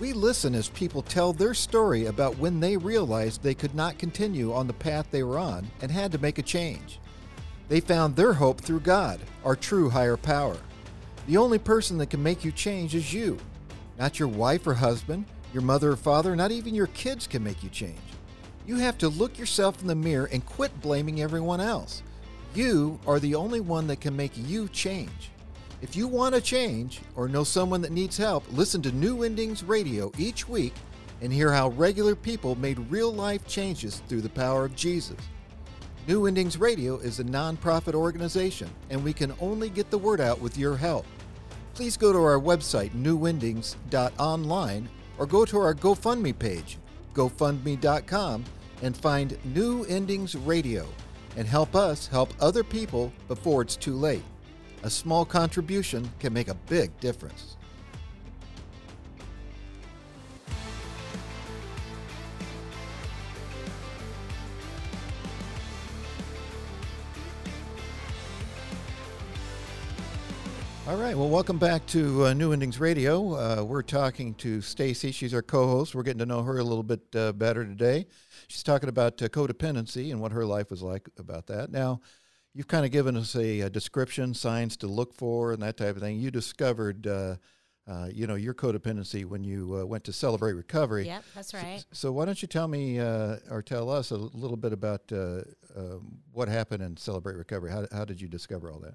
We 0.00 0.12
listen 0.12 0.56
as 0.56 0.68
people 0.70 1.02
tell 1.02 1.32
their 1.32 1.54
story 1.54 2.06
about 2.06 2.36
when 2.38 2.58
they 2.58 2.76
realized 2.76 3.42
they 3.42 3.54
could 3.54 3.76
not 3.76 3.96
continue 3.96 4.52
on 4.52 4.66
the 4.66 4.72
path 4.72 5.06
they 5.10 5.22
were 5.22 5.38
on 5.38 5.68
and 5.80 5.90
had 5.90 6.10
to 6.12 6.18
make 6.18 6.38
a 6.38 6.42
change. 6.42 6.98
They 7.68 7.78
found 7.80 8.16
their 8.16 8.32
hope 8.32 8.60
through 8.60 8.80
God, 8.80 9.20
our 9.44 9.54
true 9.54 9.88
higher 9.88 10.16
power. 10.16 10.56
The 11.28 11.36
only 11.36 11.58
person 11.58 11.96
that 11.98 12.10
can 12.10 12.22
make 12.22 12.44
you 12.44 12.50
change 12.50 12.96
is 12.96 13.14
you. 13.14 13.38
Not 13.96 14.18
your 14.18 14.28
wife 14.28 14.66
or 14.66 14.74
husband, 14.74 15.26
your 15.52 15.62
mother 15.62 15.92
or 15.92 15.96
father, 15.96 16.34
not 16.34 16.50
even 16.50 16.74
your 16.74 16.88
kids 16.88 17.28
can 17.28 17.44
make 17.44 17.62
you 17.62 17.70
change. 17.70 18.00
You 18.66 18.76
have 18.78 18.98
to 18.98 19.08
look 19.08 19.38
yourself 19.38 19.80
in 19.80 19.86
the 19.86 19.94
mirror 19.94 20.28
and 20.32 20.44
quit 20.44 20.80
blaming 20.80 21.22
everyone 21.22 21.60
else. 21.60 22.02
You 22.52 22.98
are 23.06 23.20
the 23.20 23.36
only 23.36 23.60
one 23.60 23.86
that 23.86 24.00
can 24.00 24.16
make 24.16 24.32
you 24.36 24.68
change. 24.68 25.30
If 25.84 25.94
you 25.94 26.08
want 26.08 26.34
to 26.34 26.40
change 26.40 27.02
or 27.14 27.28
know 27.28 27.44
someone 27.44 27.82
that 27.82 27.92
needs 27.92 28.16
help, 28.16 28.42
listen 28.52 28.80
to 28.80 28.92
New 28.92 29.22
Endings 29.22 29.62
Radio 29.62 30.10
each 30.16 30.48
week 30.48 30.72
and 31.20 31.30
hear 31.30 31.52
how 31.52 31.68
regular 31.68 32.14
people 32.14 32.54
made 32.54 32.78
real 32.90 33.12
life 33.12 33.46
changes 33.46 34.00
through 34.08 34.22
the 34.22 34.30
power 34.30 34.64
of 34.64 34.74
Jesus. 34.74 35.18
New 36.08 36.24
Endings 36.24 36.56
Radio 36.56 36.96
is 36.96 37.20
a 37.20 37.24
nonprofit 37.24 37.92
organization, 37.92 38.70
and 38.88 39.04
we 39.04 39.12
can 39.12 39.34
only 39.42 39.68
get 39.68 39.90
the 39.90 39.98
word 39.98 40.22
out 40.22 40.40
with 40.40 40.56
your 40.56 40.74
help. 40.74 41.04
Please 41.74 41.98
go 41.98 42.14
to 42.14 42.18
our 42.18 42.40
website, 42.40 42.92
newendings.online, 42.92 44.88
or 45.18 45.26
go 45.26 45.44
to 45.44 45.58
our 45.58 45.74
GoFundMe 45.74 46.38
page, 46.38 46.78
gofundme.com, 47.12 48.44
and 48.80 48.96
find 48.96 49.36
New 49.54 49.84
Endings 49.84 50.34
Radio 50.34 50.86
and 51.36 51.46
help 51.46 51.76
us 51.76 52.06
help 52.06 52.32
other 52.40 52.64
people 52.64 53.12
before 53.28 53.60
it's 53.60 53.76
too 53.76 53.94
late. 53.94 54.24
A 54.84 54.90
small 54.90 55.24
contribution 55.24 56.10
can 56.20 56.34
make 56.34 56.48
a 56.48 56.54
big 56.54 57.00
difference. 57.00 57.56
All 70.86 70.96
right. 70.98 71.16
Well, 71.16 71.30
welcome 71.30 71.56
back 71.56 71.86
to 71.86 72.26
uh, 72.26 72.34
New 72.34 72.52
Endings 72.52 72.78
Radio. 72.78 73.36
Uh, 73.36 73.64
we're 73.64 73.80
talking 73.80 74.34
to 74.34 74.60
Stacey. 74.60 75.12
She's 75.12 75.32
our 75.32 75.40
co-host. 75.40 75.94
We're 75.94 76.02
getting 76.02 76.18
to 76.18 76.26
know 76.26 76.42
her 76.42 76.58
a 76.58 76.62
little 76.62 76.82
bit 76.82 77.00
uh, 77.16 77.32
better 77.32 77.64
today. 77.64 78.06
She's 78.48 78.62
talking 78.62 78.90
about 78.90 79.22
uh, 79.22 79.28
codependency 79.28 80.10
and 80.10 80.20
what 80.20 80.32
her 80.32 80.44
life 80.44 80.70
was 80.70 80.82
like 80.82 81.08
about 81.18 81.46
that. 81.46 81.72
Now, 81.72 82.02
you've 82.54 82.68
kind 82.68 82.84
of 82.84 82.92
given 82.92 83.16
us 83.16 83.34
a, 83.34 83.62
a 83.62 83.70
description, 83.70 84.32
signs 84.32 84.76
to 84.78 84.86
look 84.86 85.12
for, 85.12 85.52
and 85.52 85.62
that 85.62 85.76
type 85.76 85.96
of 85.96 86.02
thing. 86.02 86.18
You 86.18 86.30
discovered, 86.30 87.06
uh, 87.06 87.36
uh, 87.86 88.08
you 88.12 88.26
know, 88.26 88.36
your 88.36 88.54
codependency 88.54 89.24
when 89.24 89.44
you 89.44 89.80
uh, 89.80 89.84
went 89.84 90.04
to 90.04 90.12
Celebrate 90.12 90.52
Recovery. 90.52 91.06
Yep, 91.06 91.24
that's 91.34 91.52
right. 91.52 91.84
So, 91.92 92.12
why 92.12 92.24
don't 92.24 92.40
you 92.40 92.48
tell 92.48 92.68
me 92.68 93.00
uh, 93.00 93.36
or 93.50 93.60
tell 93.60 93.90
us 93.90 94.12
a 94.12 94.16
little 94.16 94.56
bit 94.56 94.72
about 94.72 95.02
uh, 95.12 95.42
um, 95.76 96.18
what 96.32 96.48
happened 96.48 96.82
in 96.82 96.96
Celebrate 96.96 97.36
Recovery? 97.36 97.70
How, 97.70 97.86
how 97.92 98.04
did 98.04 98.20
you 98.20 98.28
discover 98.28 98.70
all 98.70 98.78
that? 98.78 98.94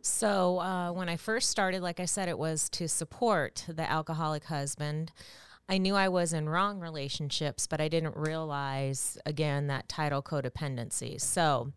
So, 0.00 0.60
uh, 0.60 0.92
when 0.92 1.08
I 1.08 1.16
first 1.16 1.50
started, 1.50 1.82
like 1.82 1.98
I 1.98 2.04
said, 2.04 2.28
it 2.28 2.38
was 2.38 2.70
to 2.70 2.88
support 2.88 3.64
the 3.68 3.90
alcoholic 3.90 4.44
husband. 4.44 5.10
I 5.68 5.78
knew 5.78 5.96
I 5.96 6.08
was 6.08 6.32
in 6.32 6.48
wrong 6.48 6.78
relationships, 6.78 7.66
but 7.66 7.80
I 7.80 7.88
didn't 7.88 8.16
realize, 8.16 9.18
again, 9.26 9.66
that 9.66 9.88
title 9.88 10.22
codependency. 10.22 11.20
So, 11.20 11.72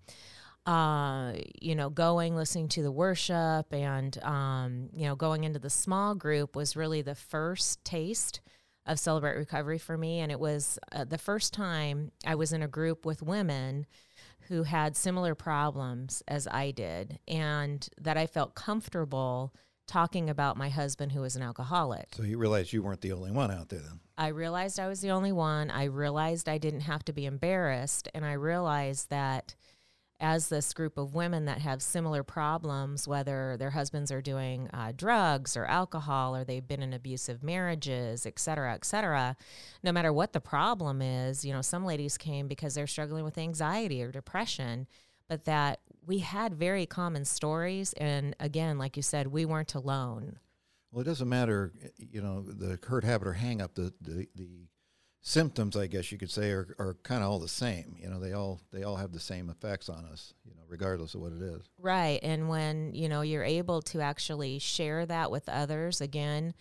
uh, 0.69 1.33
you 1.59 1.73
know, 1.73 1.89
going, 1.89 2.35
listening 2.35 2.67
to 2.67 2.83
the 2.83 2.91
worship, 2.91 3.73
and 3.73 4.21
um, 4.23 4.89
you 4.93 5.07
know, 5.07 5.15
going 5.15 5.43
into 5.43 5.57
the 5.57 5.69
small 5.69 6.13
group 6.13 6.55
was 6.55 6.75
really 6.75 7.01
the 7.01 7.15
first 7.15 7.83
taste 7.83 8.39
of 8.85 8.99
Celebrate 8.99 9.35
Recovery 9.35 9.79
for 9.79 9.97
me, 9.97 10.19
and 10.19 10.31
it 10.31 10.39
was 10.39 10.77
uh, 10.91 11.05
the 11.05 11.17
first 11.17 11.55
time 11.55 12.11
I 12.23 12.35
was 12.35 12.53
in 12.53 12.61
a 12.61 12.67
group 12.67 13.03
with 13.03 13.23
women 13.23 13.87
who 14.41 14.61
had 14.61 14.95
similar 14.95 15.33
problems 15.33 16.21
as 16.27 16.47
I 16.47 16.69
did, 16.69 17.17
and 17.27 17.89
that 17.99 18.17
I 18.17 18.27
felt 18.27 18.53
comfortable 18.53 19.55
talking 19.87 20.29
about 20.29 20.55
my 20.55 20.69
husband 20.69 21.13
who 21.13 21.21
was 21.21 21.35
an 21.35 21.41
alcoholic. 21.41 22.09
So 22.11 22.21
you 22.21 22.37
realized 22.37 22.73
you 22.73 22.83
weren't 22.83 23.01
the 23.01 23.13
only 23.13 23.31
one 23.31 23.49
out 23.49 23.69
there 23.69 23.79
then. 23.79 24.01
I 24.19 24.27
realized 24.27 24.79
I 24.79 24.87
was 24.87 25.01
the 25.01 25.09
only 25.09 25.31
one. 25.31 25.71
I 25.71 25.85
realized 25.85 26.47
I 26.47 26.59
didn't 26.59 26.81
have 26.81 27.03
to 27.05 27.13
be 27.13 27.25
embarrassed. 27.25 28.07
And 28.13 28.23
I 28.23 28.33
realized 28.33 29.09
that 29.09 29.55
as 30.21 30.49
this 30.49 30.73
group 30.73 30.97
of 30.97 31.15
women 31.15 31.45
that 31.45 31.59
have 31.59 31.81
similar 31.81 32.23
problems, 32.23 33.07
whether 33.07 33.55
their 33.57 33.69
husbands 33.69 34.11
are 34.11 34.21
doing 34.21 34.69
uh, 34.73 34.91
drugs 34.95 35.55
or 35.55 35.65
alcohol 35.65 36.35
or 36.35 36.43
they've 36.43 36.67
been 36.67 36.81
in 36.81 36.93
abusive 36.93 37.41
marriages, 37.41 38.25
et 38.25 38.37
cetera, 38.37 38.73
et 38.73 38.83
cetera, 38.83 39.37
no 39.81 39.91
matter 39.91 40.11
what 40.11 40.33
the 40.33 40.41
problem 40.41 41.01
is, 41.01 41.45
you 41.45 41.53
know, 41.53 41.61
some 41.61 41.85
ladies 41.85 42.17
came 42.17 42.47
because 42.47 42.73
they're 42.73 42.87
struggling 42.87 43.23
with 43.23 43.37
anxiety 43.37 44.03
or 44.03 44.11
depression, 44.11 44.87
but 45.29 45.45
that 45.45 45.79
we 46.05 46.19
had 46.19 46.53
very 46.53 46.85
common 46.85 47.23
stories. 47.23 47.93
And 47.93 48.35
again, 48.39 48.77
like 48.77 48.97
you 48.97 49.03
said, 49.03 49.27
we 49.27 49.45
weren't 49.45 49.73
alone. 49.75 50.39
Well, 50.91 51.01
it 51.01 51.05
doesn't 51.05 51.29
matter, 51.29 51.71
you 51.97 52.21
know, 52.21 52.41
the 52.41 52.77
or 53.23 53.33
hang 53.33 53.61
up, 53.61 53.75
the, 53.75 53.93
the, 54.01 54.27
the 54.35 54.67
symptoms, 55.21 55.75
I 55.75 55.87
guess 55.87 56.11
you 56.11 56.17
could 56.17 56.31
say, 56.31 56.51
are, 56.51 56.75
are 56.79 56.97
kind 57.03 57.23
of 57.23 57.29
all 57.29 57.39
the 57.39 57.47
same. 57.47 57.95
You 57.99 58.09
know, 58.09 58.19
they 58.19 58.33
all 58.33 58.61
they 58.71 58.83
all 58.83 58.95
have 58.95 59.11
the 59.11 59.19
same 59.19 59.49
effects 59.49 59.89
on 59.89 60.05
us, 60.05 60.33
you 60.45 60.53
know, 60.55 60.61
regardless 60.67 61.13
of 61.15 61.21
what 61.21 61.33
it 61.33 61.41
is. 61.41 61.61
Right. 61.77 62.19
And 62.23 62.49
when, 62.49 62.93
you 62.93 63.09
know, 63.09 63.21
you're 63.21 63.43
able 63.43 63.81
to 63.83 64.01
actually 64.01 64.59
share 64.59 65.05
that 65.05 65.31
with 65.31 65.49
others, 65.49 66.01
again, 66.01 66.53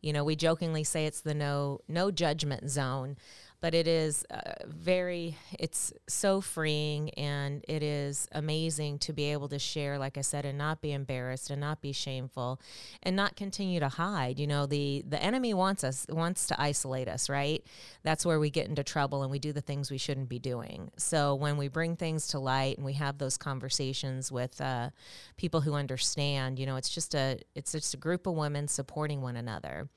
you 0.00 0.12
know, 0.12 0.24
we 0.24 0.36
jokingly 0.36 0.84
say 0.84 1.06
it's 1.06 1.20
the 1.20 1.34
no 1.34 1.80
no 1.88 2.10
judgment 2.10 2.70
zone 2.70 3.16
but 3.60 3.74
it 3.74 3.88
is 3.88 4.24
uh, 4.30 4.52
very 4.66 5.36
it's 5.58 5.92
so 6.08 6.40
freeing 6.40 7.10
and 7.10 7.64
it 7.68 7.82
is 7.82 8.28
amazing 8.32 8.98
to 8.98 9.12
be 9.12 9.24
able 9.32 9.48
to 9.48 9.58
share 9.58 9.98
like 9.98 10.18
i 10.18 10.20
said 10.20 10.44
and 10.44 10.58
not 10.58 10.80
be 10.80 10.92
embarrassed 10.92 11.50
and 11.50 11.60
not 11.60 11.80
be 11.80 11.92
shameful 11.92 12.60
and 13.02 13.16
not 13.16 13.36
continue 13.36 13.80
to 13.80 13.88
hide. 13.88 14.38
You 14.38 14.46
know 14.46 14.66
the 14.66 15.04
the 15.08 15.22
enemy 15.22 15.54
wants 15.54 15.84
us 15.84 16.06
wants 16.08 16.46
to 16.48 16.60
isolate 16.60 17.08
us 17.08 17.28
right? 17.28 17.64
That's 18.02 18.24
where 18.26 18.38
we 18.38 18.50
get 18.50 18.68
into 18.68 18.82
trouble 18.84 19.22
and 19.22 19.30
we 19.30 19.38
do 19.38 19.52
the 19.52 19.60
things 19.60 19.90
we 19.90 19.98
shouldn't 19.98 20.28
be 20.28 20.38
doing. 20.38 20.90
So 20.96 21.34
when 21.34 21.56
we 21.56 21.68
bring 21.68 21.96
things 21.96 22.28
to 22.28 22.38
light 22.38 22.76
and 22.76 22.84
we 22.84 22.94
have 22.94 23.18
those 23.18 23.36
conversations 23.36 24.30
with 24.30 24.60
uh, 24.60 24.90
people 25.36 25.60
who 25.60 25.74
understand 25.74 26.58
you 26.58 26.66
know 26.66 26.76
it's 26.76 26.90
just 26.90 27.14
a 27.14 27.38
it's 27.54 27.72
just 27.72 27.94
a 27.94 27.96
group 27.96 28.26
of 28.26 28.34
women 28.34 28.68
supporting 28.68 29.20
one 29.20 29.36
another. 29.36 29.88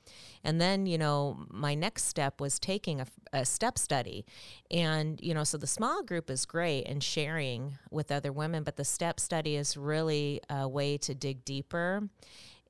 And 0.42 0.60
then, 0.60 0.86
you 0.86 0.96
know, 0.96 1.38
my 1.50 1.74
next 1.74 2.04
step 2.04 2.40
was 2.40 2.58
taking 2.58 3.00
a, 3.00 3.06
a 3.32 3.44
step 3.50 3.78
study. 3.78 4.24
And, 4.70 5.20
you 5.22 5.34
know, 5.34 5.44
so 5.44 5.58
the 5.58 5.66
small 5.66 6.02
group 6.02 6.30
is 6.30 6.46
great 6.46 6.84
and 6.84 7.02
sharing 7.02 7.78
with 7.90 8.10
other 8.10 8.32
women, 8.32 8.62
but 8.62 8.76
the 8.76 8.84
step 8.84 9.20
study 9.20 9.56
is 9.56 9.76
really 9.76 10.40
a 10.48 10.68
way 10.68 10.96
to 10.98 11.14
dig 11.14 11.44
deeper 11.44 12.08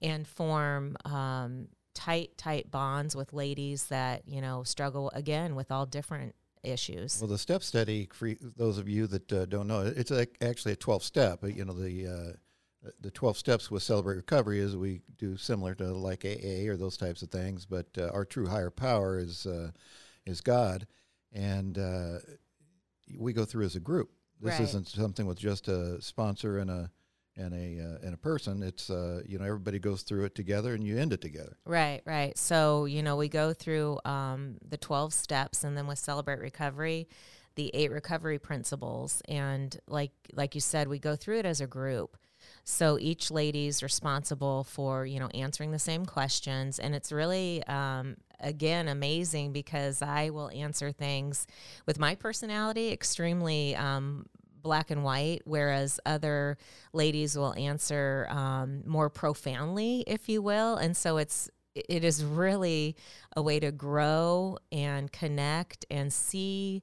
and 0.03 0.27
form 0.27 0.97
um, 1.05 1.69
tight, 1.95 2.37
tight 2.37 2.71
bonds 2.71 3.15
with 3.15 3.33
ladies 3.33 3.87
that, 3.87 4.23
you 4.27 4.41
know, 4.41 4.63
struggle 4.63 5.11
again 5.15 5.55
with 5.55 5.71
all 5.71 5.87
different 5.87 6.35
issues. 6.63 7.19
Well, 7.21 7.29
the 7.29 7.39
step 7.39 7.63
study, 7.63 8.09
for 8.13 8.31
those 8.57 8.79
of 8.79 8.89
you 8.89 9.07
that 9.09 9.33
uh, 9.33 9.45
don't 9.47 9.67
know, 9.67 9.81
it's 9.83 10.11
a, 10.11 10.27
actually 10.43 10.73
a 10.73 10.77
12 10.77 11.03
step. 11.03 11.41
You 11.45 11.65
know, 11.65 11.73
the 11.73 12.07
uh, 12.07 12.33
the 13.01 13.11
12 13.11 13.37
steps 13.37 13.71
with 13.71 13.83
Celebrate 13.83 14.17
Recovery 14.17 14.61
is 14.61 14.77
we 14.77 15.03
do 15.19 15.37
similar 15.37 15.75
to 15.77 15.93
like 15.93 16.25
AA 16.25 16.69
or 16.69 16.77
those 16.77 16.97
types 16.97 17.23
of 17.23 17.31
things, 17.31 17.67
but 17.67 17.87
uh, 17.99 18.09
our 18.09 18.25
true 18.25 18.47
higher 18.47 18.71
power 18.71 19.19
is 19.19 19.47
uh, 19.47 19.71
is 20.27 20.41
God, 20.41 20.87
and 21.33 21.79
uh, 21.79 22.19
we 23.19 23.33
go 23.33 23.45
through 23.45 23.65
as 23.65 23.77
a 23.77 23.81
group. 23.81 24.11
This 24.41 24.53
Right. 24.59 24.69
isn't 24.69 24.89
something 24.89 25.27
with 25.27 25.39
just 25.39 25.69
a 25.69 26.01
sponsor 26.01 26.59
and 26.59 26.71
a 26.71 26.91
and 27.37 27.55
a 27.55 27.83
uh, 27.85 27.99
and 28.07 28.15
a 28.15 28.17
person. 28.17 28.63
It's 28.63 28.91
uh, 28.91 29.23
you 29.27 29.39
know 29.39 29.45
everybody 29.45 29.79
goes 29.79 30.03
through 30.03 30.25
it 30.25 30.35
together, 30.35 30.75
and 30.75 30.83
you 30.85 30.99
end 30.99 31.13
it 31.13 31.21
together. 31.21 31.57
Right, 31.65 32.01
right. 32.05 32.37
So, 32.39 32.87
you 32.87 33.03
know, 33.03 33.17
we 33.17 33.29
go 33.29 33.53
through 33.53 33.99
um, 34.05 34.57
the 34.67 34.77
12 34.77 35.13
steps 35.13 35.63
and 35.65 35.77
then 35.77 35.87
with 35.87 35.99
Celebrate 35.99 36.41
Recovery, 36.41 37.09
the 37.55 37.71
eight 37.75 37.91
recovery 37.91 38.39
principles. 38.39 39.23
And 39.29 39.79
like, 39.87 40.13
like 40.33 40.55
you 40.55 40.61
said, 40.61 40.89
we 40.89 40.99
go 40.99 41.17
through 41.17 41.39
it 41.39 41.47
as 41.47 41.61
a 41.61 41.67
group. 41.67 42.17
So 42.65 42.99
each 42.99 43.31
lady's 43.31 43.83
responsible 43.83 44.65
for, 44.65 45.07
you 45.07 45.19
know, 45.19 45.29
answering 45.35 45.71
the 45.71 45.79
same 45.79 46.07
questions. 46.07 46.79
And 46.79 46.95
it's 46.95 47.11
really, 47.13 47.65
um, 47.65 48.17
again, 48.39 48.89
amazing 48.89 49.53
because 49.53 50.03
I 50.03 50.31
will 50.31 50.51
answer 50.51 50.93
things 50.93 51.47
with 51.87 51.99
my 51.99 52.15
personality 52.15 52.93
extremely 52.93 53.75
um, 53.77 54.27
black 54.63 54.91
and 54.91 55.03
white, 55.03 55.43
whereas 55.45 55.99
other 56.05 56.59
ladies 56.93 57.37
will 57.37 57.55
answer 57.55 58.27
um, 58.31 58.83
more 58.87 59.09
profoundly, 59.11 60.05
if 60.07 60.29
you 60.29 60.43
will. 60.43 60.77
And 60.77 60.97
so 60.97 61.17
it's 61.17 61.51
it 61.75 62.05
is 62.05 62.25
really 62.25 62.97
a 63.37 63.43
way 63.43 63.61
to 63.61 63.71
grow 63.71 64.59
and 64.73 65.11
connect 65.13 65.87
and 65.89 66.13
see 66.13 66.83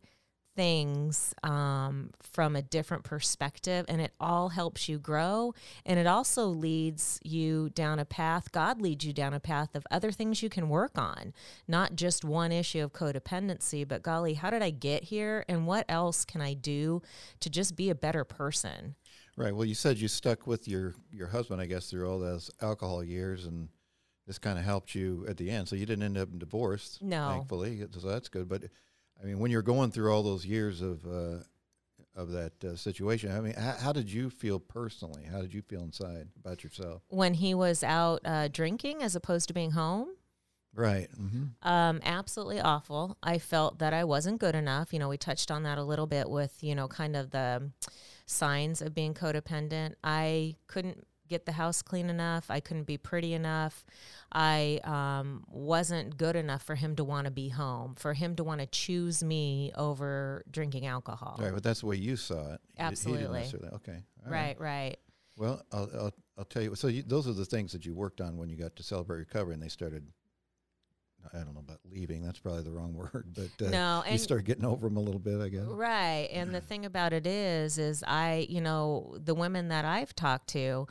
things 0.58 1.36
um, 1.44 2.10
from 2.20 2.56
a 2.56 2.62
different 2.64 3.04
perspective 3.04 3.86
and 3.88 4.02
it 4.02 4.12
all 4.20 4.50
helps 4.50 4.90
you 4.90 4.98
grow 4.98 5.54
and 5.86 6.00
it 6.00 6.08
also 6.08 6.48
leads 6.48 7.20
you 7.24 7.70
down 7.76 8.00
a 8.00 8.06
path 8.06 8.52
god 8.52 8.82
leads 8.82 9.06
you 9.06 9.14
down 9.14 9.36
a 9.36 9.40
path 9.40 9.76
of 9.76 9.86
other 9.92 10.12
things 10.12 10.42
you 10.42 10.50
can 10.50 10.68
work 10.68 10.98
on 10.98 11.32
not 11.68 11.96
just 11.96 12.26
one 12.26 12.52
issue 12.52 12.84
of 12.84 12.92
codependency 12.92 13.88
but 13.88 14.02
golly 14.02 14.34
how 14.34 14.50
did 14.50 14.64
i 14.64 14.72
get 14.72 15.04
here 15.04 15.46
and 15.48 15.68
what 15.68 15.86
else 15.88 16.26
can 16.26 16.42
i 16.42 16.56
do 16.56 17.04
to 17.40 17.52
just 17.52 17.76
be 17.76 17.90
a 17.92 17.96
better 17.96 18.24
person 18.26 18.96
Right. 19.40 19.56
Well, 19.56 19.66
you 19.66 19.76
said 19.76 20.00
you 20.00 20.08
stuck 20.08 20.48
with 20.48 20.68
your 20.68 20.96
your 21.12 21.28
husband, 21.28 21.62
I 21.62 21.68
guess, 21.68 21.92
through 21.92 22.10
all 22.10 22.18
those 22.18 22.50
alcohol 22.60 23.04
years, 23.04 23.46
and 23.46 23.70
this 24.26 24.40
kind 24.40 24.58
of 24.58 24.66
helped 24.66 24.96
you 24.96 25.28
at 25.30 25.38
the 25.38 25.52
end. 25.52 25.68
So 25.68 25.76
you 25.76 25.86
didn't 25.86 26.06
end 26.06 26.18
up 26.18 26.30
divorced, 26.40 27.04
No. 27.04 27.28
thankfully. 27.30 27.86
So 28.00 28.08
that's 28.08 28.30
good. 28.30 28.50
But 28.50 28.64
I 29.22 29.26
mean, 29.26 29.40
when 29.40 29.52
you're 29.52 29.62
going 29.62 29.92
through 29.92 30.14
all 30.14 30.24
those 30.24 30.46
years 30.46 30.82
of 30.82 31.06
uh, 31.06 31.44
of 32.16 32.32
that 32.32 32.64
uh, 32.64 32.76
situation, 32.76 33.32
I 33.32 33.42
mean, 33.42 33.54
how, 33.54 33.76
how 33.80 33.92
did 33.92 34.12
you 34.12 34.30
feel 34.30 34.60
personally? 34.60 35.24
How 35.24 35.42
did 35.42 35.54
you 35.54 35.62
feel 35.62 35.82
inside 35.82 36.28
about 36.40 36.64
yourself? 36.64 37.02
when 37.10 37.36
he 37.36 37.54
was 37.54 37.84
out 37.84 38.22
uh, 38.26 38.48
drinking 38.48 39.04
as 39.04 39.16
opposed 39.16 39.48
to 39.48 39.54
being 39.54 39.72
home 39.72 40.10
Right. 40.78 41.10
Mm-hmm. 41.20 41.68
Um, 41.68 42.02
absolutely 42.06 42.62
awful. 42.62 43.18
I 43.24 43.40
felt 43.40 43.80
that 43.80 43.94
I 43.94 44.04
wasn't 44.04 44.40
good 44.40 44.54
enough. 44.54 44.94
You 44.94 45.00
know, 45.00 45.10
we 45.10 45.18
touched 45.18 45.50
on 45.50 45.64
that 45.64 45.80
a 45.80 45.84
little 45.84 46.06
bit 46.06 46.30
with, 46.30 46.56
you 46.62 46.76
know, 46.76 46.88
kind 46.88 47.16
of 47.16 47.32
the 47.32 47.72
signs 48.28 48.82
of 48.84 48.94
being 48.94 49.16
codependent. 49.16 49.96
I 50.04 50.56
couldn't 50.68 51.08
get 51.28 51.46
the 51.46 51.52
house 51.54 51.82
clean 51.82 52.10
enough. 52.10 52.46
I 52.50 52.60
couldn't 52.60 52.86
be 52.86 52.98
pretty 52.98 53.34
enough. 53.34 53.86
I 54.32 54.80
um, 54.84 55.44
wasn't 55.50 56.18
good 56.18 56.36
enough 56.36 56.64
for 56.64 56.76
him 56.76 56.96
to 56.98 57.04
want 57.04 57.26
to 57.26 57.32
be 57.32 57.50
home, 57.50 57.96
for 57.96 58.14
him 58.14 58.36
to 58.38 58.44
want 58.44 58.62
to 58.62 58.68
choose 58.68 59.24
me 59.24 59.72
over 59.76 60.44
drinking 60.52 60.86
alcohol. 60.86 61.40
Right. 61.42 61.54
But 61.54 61.64
that's 61.64 61.82
the 61.82 61.86
way 61.88 61.96
you 61.98 62.16
saw 62.16 62.54
it. 62.54 62.62
He- 62.76 62.78
He 62.78 62.84
Absolutely. 62.84 63.70
Okay. 63.74 64.04
All 64.26 64.32
Right, 64.32 64.60
right. 64.60 64.98
Well, 65.38 65.62
I'll, 65.72 65.90
I'll, 65.94 66.14
I'll 66.38 66.46
tell 66.46 66.64
you. 66.64 66.76
So 66.76 66.88
you, 66.88 67.04
those 67.04 67.28
are 67.28 67.34
the 67.34 67.46
things 67.46 67.72
that 67.72 67.86
you 67.86 67.94
worked 67.94 68.22
on 68.22 68.38
when 68.38 68.50
you 68.50 68.56
got 68.58 68.76
to 68.76 68.84
Celebrate 68.84 69.20
Recovery, 69.20 69.54
and 69.54 69.62
they 69.62 69.68
started. 69.70 70.06
I 71.34 71.38
don't 71.40 71.54
know 71.54 71.62
about 71.62 71.80
leaving. 71.90 72.24
That's 72.24 72.40
probably 72.40 72.64
the 72.64 72.72
wrong 72.72 72.94
word, 73.14 73.26
but 73.36 73.66
uh, 73.66 73.70
No, 73.70 74.04
you 74.10 74.18
start 74.18 74.46
getting 74.46 74.66
over 74.66 74.88
them 74.88 74.98
a 74.98 75.02
little 75.02 75.20
bit, 75.20 75.40
I 75.40 75.50
guess. 75.50 75.64
Right. 75.64 76.30
And 76.32 76.54
the 76.54 76.62
thing 76.70 76.86
about 76.86 77.14
it 77.14 77.28
is, 77.28 77.78
is 77.78 78.04
I, 78.08 78.48
you 78.50 78.62
know, 78.62 79.18
the 79.24 79.36
women 79.36 79.70
that 79.70 79.86
I've 79.86 80.16
talked 80.16 80.48
to, 80.50 80.88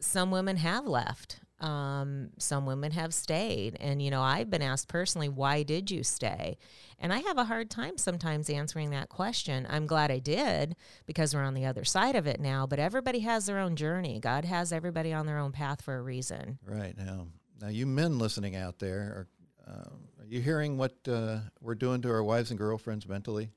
some 0.00 0.30
women 0.30 0.56
have 0.56 0.86
left. 0.86 1.40
Um, 1.58 2.30
some 2.38 2.66
women 2.66 2.92
have 2.92 3.14
stayed. 3.14 3.78
And, 3.80 4.02
you 4.02 4.10
know, 4.10 4.20
I've 4.20 4.50
been 4.50 4.60
asked 4.60 4.88
personally, 4.88 5.30
why 5.30 5.62
did 5.62 5.90
you 5.90 6.02
stay? 6.02 6.58
And 6.98 7.12
I 7.14 7.20
have 7.20 7.38
a 7.38 7.44
hard 7.44 7.70
time 7.70 7.96
sometimes 7.96 8.50
answering 8.50 8.90
that 8.90 9.08
question. 9.08 9.66
I'm 9.70 9.86
glad 9.86 10.10
I 10.10 10.18
did 10.18 10.76
because 11.06 11.34
we're 11.34 11.42
on 11.42 11.54
the 11.54 11.64
other 11.64 11.84
side 11.84 12.14
of 12.14 12.26
it 12.26 12.40
now, 12.40 12.66
but 12.66 12.78
everybody 12.78 13.20
has 13.20 13.46
their 13.46 13.58
own 13.58 13.74
journey. 13.74 14.20
God 14.20 14.44
has 14.44 14.70
everybody 14.70 15.14
on 15.14 15.24
their 15.24 15.38
own 15.38 15.52
path 15.52 15.80
for 15.80 15.96
a 15.96 16.02
reason. 16.02 16.58
Right 16.62 16.96
now, 16.96 17.28
now 17.60 17.68
you 17.68 17.86
men 17.86 18.18
listening 18.18 18.54
out 18.54 18.78
there, 18.78 19.00
are, 19.00 19.28
are 19.66 20.26
you 20.28 20.40
hearing 20.40 20.76
what 20.78 20.94
uh, 21.08 21.38
we're 21.60 21.74
doing 21.74 22.02
to 22.02 22.10
our 22.10 22.22
wives 22.22 22.50
and 22.50 22.58
girlfriends 22.58 23.06
mentally? 23.06 23.50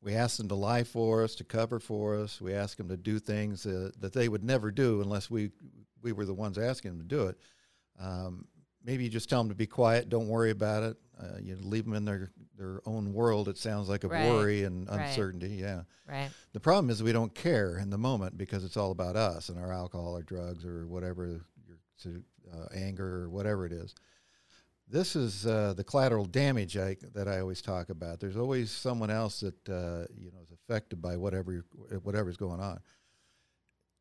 We 0.00 0.14
ask 0.14 0.36
them 0.36 0.48
to 0.48 0.54
lie 0.54 0.84
for 0.84 1.24
us, 1.24 1.34
to 1.36 1.44
cover 1.44 1.80
for 1.80 2.14
us. 2.16 2.40
We 2.40 2.54
ask 2.54 2.76
them 2.76 2.88
to 2.88 2.96
do 2.96 3.18
things 3.18 3.66
uh, 3.66 3.90
that 3.98 4.12
they 4.12 4.28
would 4.28 4.44
never 4.44 4.70
do 4.70 5.00
unless 5.02 5.30
we 5.30 5.50
we 6.00 6.12
were 6.12 6.24
the 6.24 6.34
ones 6.34 6.56
asking 6.58 6.92
them 6.92 7.00
to 7.00 7.16
do 7.16 7.26
it. 7.26 7.38
Um, 7.98 8.46
maybe 8.84 9.02
you 9.04 9.10
just 9.10 9.28
tell 9.28 9.40
them 9.40 9.48
to 9.48 9.56
be 9.56 9.66
quiet, 9.66 10.08
don't 10.08 10.28
worry 10.28 10.50
about 10.50 10.82
it. 10.84 10.96
uh, 11.20 11.36
you 11.42 11.56
leave 11.60 11.84
them 11.84 11.94
in 11.94 12.04
their 12.04 12.30
their 12.56 12.80
own 12.86 13.12
world. 13.12 13.48
It 13.48 13.58
sounds 13.58 13.88
like 13.88 14.04
of 14.04 14.12
Right. 14.12 14.24
worry 14.24 14.62
and 14.62 14.88
Right. 14.88 15.00
uncertainty. 15.00 15.56
Yeah. 15.56 15.82
Right. 16.08 16.30
The 16.52 16.60
problem 16.60 16.90
is 16.90 17.02
we 17.02 17.10
don't 17.12 17.34
care 17.34 17.76
in 17.78 17.90
the 17.90 17.98
moment 17.98 18.38
because 18.38 18.64
it's 18.64 18.76
all 18.76 18.92
about 18.92 19.16
us 19.16 19.48
and 19.48 19.58
our 19.58 19.72
alcohol 19.72 20.16
or 20.16 20.22
drugs 20.22 20.64
or 20.64 20.86
whatever 20.86 21.40
your 22.06 22.22
uh, 22.52 22.66
anger 22.72 23.22
or 23.24 23.30
whatever 23.30 23.66
it 23.66 23.72
is. 23.72 23.96
This 24.90 25.16
is 25.16 25.46
uh, 25.46 25.74
the 25.76 25.84
collateral 25.84 26.24
damage 26.24 26.76
I, 26.76 26.96
that 27.14 27.28
I 27.28 27.40
always 27.40 27.60
talk 27.60 27.90
about. 27.90 28.20
There's 28.20 28.36
always 28.38 28.70
someone 28.70 29.10
else 29.10 29.40
that 29.40 29.68
uh, 29.68 30.06
you 30.16 30.30
know 30.30 30.40
is 30.42 30.50
affected 30.52 31.02
by 31.02 31.16
whatever 31.16 31.64
whatever's 32.02 32.36
going 32.36 32.60
on. 32.60 32.80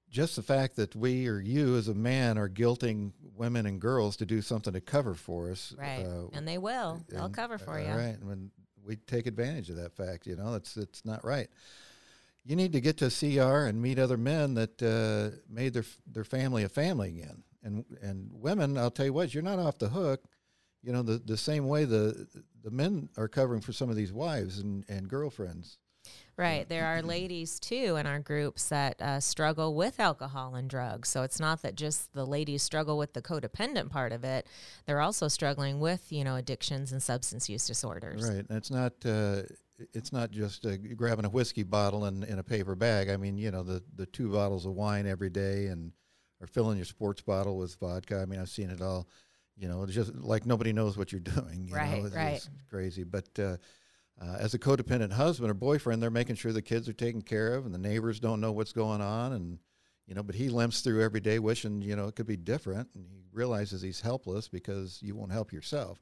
Just 0.10 0.38
the 0.38 0.42
fact 0.44 0.78
that 0.78 0.96
we 0.96 1.28
or 1.28 1.40
you 1.42 1.76
as 1.76 1.90
a 1.90 1.94
man 1.94 2.38
are 2.38 2.48
guilting 2.48 3.12
women 3.36 3.66
and 3.66 3.82
girls 3.82 4.16
to 4.18 4.26
do 4.26 4.42
something 4.42 4.72
to 4.72 4.80
cover 4.80 5.14
for 5.14 5.52
us, 5.52 5.76
Right. 5.78 6.06
uh, 6.06 6.28
and 6.32 6.48
they 6.48 6.58
will. 6.58 7.04
They'll 7.10 7.28
cover 7.30 7.58
for 7.58 7.78
you. 7.78 7.88
Right. 7.90 8.16
When 8.22 8.50
we 8.86 8.96
take 8.96 9.28
advantage 9.28 9.70
of 9.70 9.76
that 9.76 9.94
fact, 9.94 10.26
you 10.26 10.38
know, 10.38 10.54
it's 10.56 10.78
it's 10.78 11.04
not 11.04 11.26
right. 11.26 11.50
You 12.46 12.56
need 12.56 12.72
to 12.72 12.80
get 12.80 12.96
to 13.00 13.10
CR 13.10 13.66
and 13.68 13.82
meet 13.82 14.00
other 14.00 14.16
men 14.16 14.54
that 14.54 14.82
uh, 14.82 15.38
made 15.54 15.74
their 15.74 15.84
their 16.10 16.24
family 16.24 16.64
a 16.64 16.70
family 16.70 17.10
again. 17.10 17.44
And 17.62 17.84
and 18.02 18.30
women, 18.32 18.78
I'll 18.78 18.92
tell 18.92 19.06
you 19.06 19.12
what, 19.12 19.34
you're 19.34 19.44
not 19.44 19.60
off 19.60 19.78
the 19.78 19.90
hook. 19.90 20.24
You 20.84 20.94
know, 20.94 21.02
the 21.02 21.18
the 21.18 21.38
same 21.38 21.68
way 21.68 21.86
the 21.86 22.28
the 22.64 22.72
men 22.72 23.10
are 23.18 23.28
covering 23.28 23.62
for 23.62 23.74
some 23.74 23.90
of 23.90 23.96
these 23.96 24.14
wives 24.14 24.60
and, 24.60 24.86
and 24.90 25.08
girlfriends. 25.08 25.78
Right. 26.38 26.70
There 26.70 26.86
are 26.86 27.02
ladies 27.02 27.60
too 27.60 27.96
in 28.00 28.06
our 28.06 28.20
groups 28.20 28.70
that 28.70 29.02
uh, 29.02 29.20
struggle 29.20 29.74
with 29.74 30.00
alcohol 30.00 30.54
and 30.56 30.70
drugs. 30.70 31.10
So 31.10 31.24
it's 31.24 31.40
not 31.40 31.64
that 31.64 31.76
just 31.76 32.14
the 32.14 32.26
ladies 32.26 32.62
struggle 32.62 32.98
with 32.98 33.14
the 33.14 33.22
codependent 33.22 33.90
part 33.90 34.12
of 34.12 34.24
it. 34.24 34.46
They're 34.86 35.02
also 35.02 35.28
struggling 35.28 35.80
with, 35.80 36.12
you 36.12 36.24
know, 36.24 36.36
addictions 36.36 36.92
and 36.92 37.02
substance 37.02 37.50
use 37.50 37.66
disorders. 37.66 38.24
Right. 38.24 38.46
And 38.48 38.58
it's 38.58 38.70
not 38.70 38.94
uh, 39.04 39.44
it's 39.94 40.14
not 40.14 40.32
just 40.32 40.66
uh, 40.66 40.78
grabbing 40.96 41.26
a 41.26 41.30
whiskey 41.30 41.64
bottle 41.64 42.06
and 42.06 42.24
in 42.24 42.40
a 42.40 42.44
paper 42.44 42.76
bag. 42.76 43.10
I 43.10 43.18
mean, 43.18 43.38
you 43.38 43.50
know, 43.50 43.64
the 43.64 43.84
the 43.96 44.06
two 44.06 44.30
bottles 44.32 44.66
of 44.66 44.74
wine 44.74 45.08
every 45.08 45.32
day 45.32 45.68
and 45.68 45.92
or 46.40 46.46
filling 46.46 46.78
your 46.78 46.86
sports 46.86 47.22
bottle 47.22 47.58
with 47.58 47.76
vodka. 47.80 48.20
I 48.20 48.26
mean, 48.26 48.40
I've 48.40 48.50
seen 48.50 48.70
it 48.70 48.82
all. 48.82 49.08
You 49.58 49.68
know, 49.68 49.84
it's 49.84 49.94
just 49.94 50.14
like 50.16 50.46
nobody 50.46 50.72
knows 50.74 50.98
what 50.98 51.12
you're 51.12 51.22
doing. 51.36 51.68
You 51.68 51.76
Right, 51.76 52.00
know, 52.00 52.06
it's, 52.06 52.16
right. 52.16 52.34
it's 52.36 52.50
crazy. 52.70 53.04
But 53.04 53.28
uh, 53.40 53.58
uh, 54.22 54.38
as 54.40 54.54
a 54.54 54.60
codependent 54.60 55.12
husband 55.14 55.50
or 55.50 55.54
boyfriend, 55.54 56.02
they're 56.02 56.10
making 56.12 56.36
sure 56.36 56.52
the 56.54 56.62
kids 56.62 56.88
are 56.90 56.94
taken 56.94 57.22
care 57.22 57.56
of 57.56 57.66
and 57.66 57.74
the 57.74 57.80
neighbors 57.80 58.20
don't 58.20 58.42
know 58.42 58.52
what's 58.52 58.74
going 58.74 59.02
on. 59.02 59.34
And, 59.34 59.60
you 60.06 60.16
know, 60.16 60.24
but 60.24 60.36
he 60.36 60.50
limps 60.50 60.82
through 60.82 61.02
every 61.04 61.20
day 61.20 61.40
wishing, 61.40 61.82
you 61.82 61.96
know, 61.96 62.08
it 62.08 62.16
could 62.16 62.28
be 62.28 62.38
different. 62.38 62.90
And 62.96 63.06
he 63.08 63.24
realizes 63.32 63.82
he's 63.82 64.02
helpless 64.02 64.48
because 64.48 65.00
you 65.02 65.16
won't 65.16 65.32
help 65.32 65.52
yourself. 65.52 66.00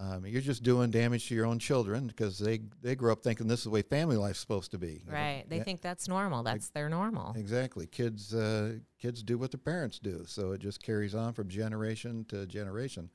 Um, 0.00 0.24
you're 0.26 0.40
just 0.40 0.62
doing 0.62 0.92
damage 0.92 1.26
to 1.26 1.34
your 1.34 1.44
own 1.44 1.58
children 1.58 2.06
because 2.06 2.38
they, 2.38 2.60
they 2.82 2.94
grow 2.94 3.12
up 3.12 3.22
thinking 3.22 3.48
this 3.48 3.60
is 3.60 3.64
the 3.64 3.70
way 3.70 3.82
family 3.82 4.16
life's 4.16 4.38
supposed 4.38 4.70
to 4.70 4.78
be. 4.78 5.02
Right. 5.10 5.44
They 5.48 5.56
Yeah, 5.56 5.64
think 5.64 5.80
that's 5.80 6.06
normal. 6.06 6.44
That's 6.44 6.68
their 6.68 6.88
normal. 6.88 7.34
Exactly. 7.36 7.88
Kids 7.88 8.32
uh, 8.32 8.76
kids 9.00 9.24
do 9.24 9.38
what 9.38 9.50
their 9.50 9.58
parents 9.58 9.98
do, 9.98 10.22
so 10.26 10.52
it 10.52 10.60
just 10.60 10.82
carries 10.82 11.16
on 11.16 11.32
from 11.32 11.48
generation 11.48 12.24
to 12.28 12.46
generation. 12.46 13.10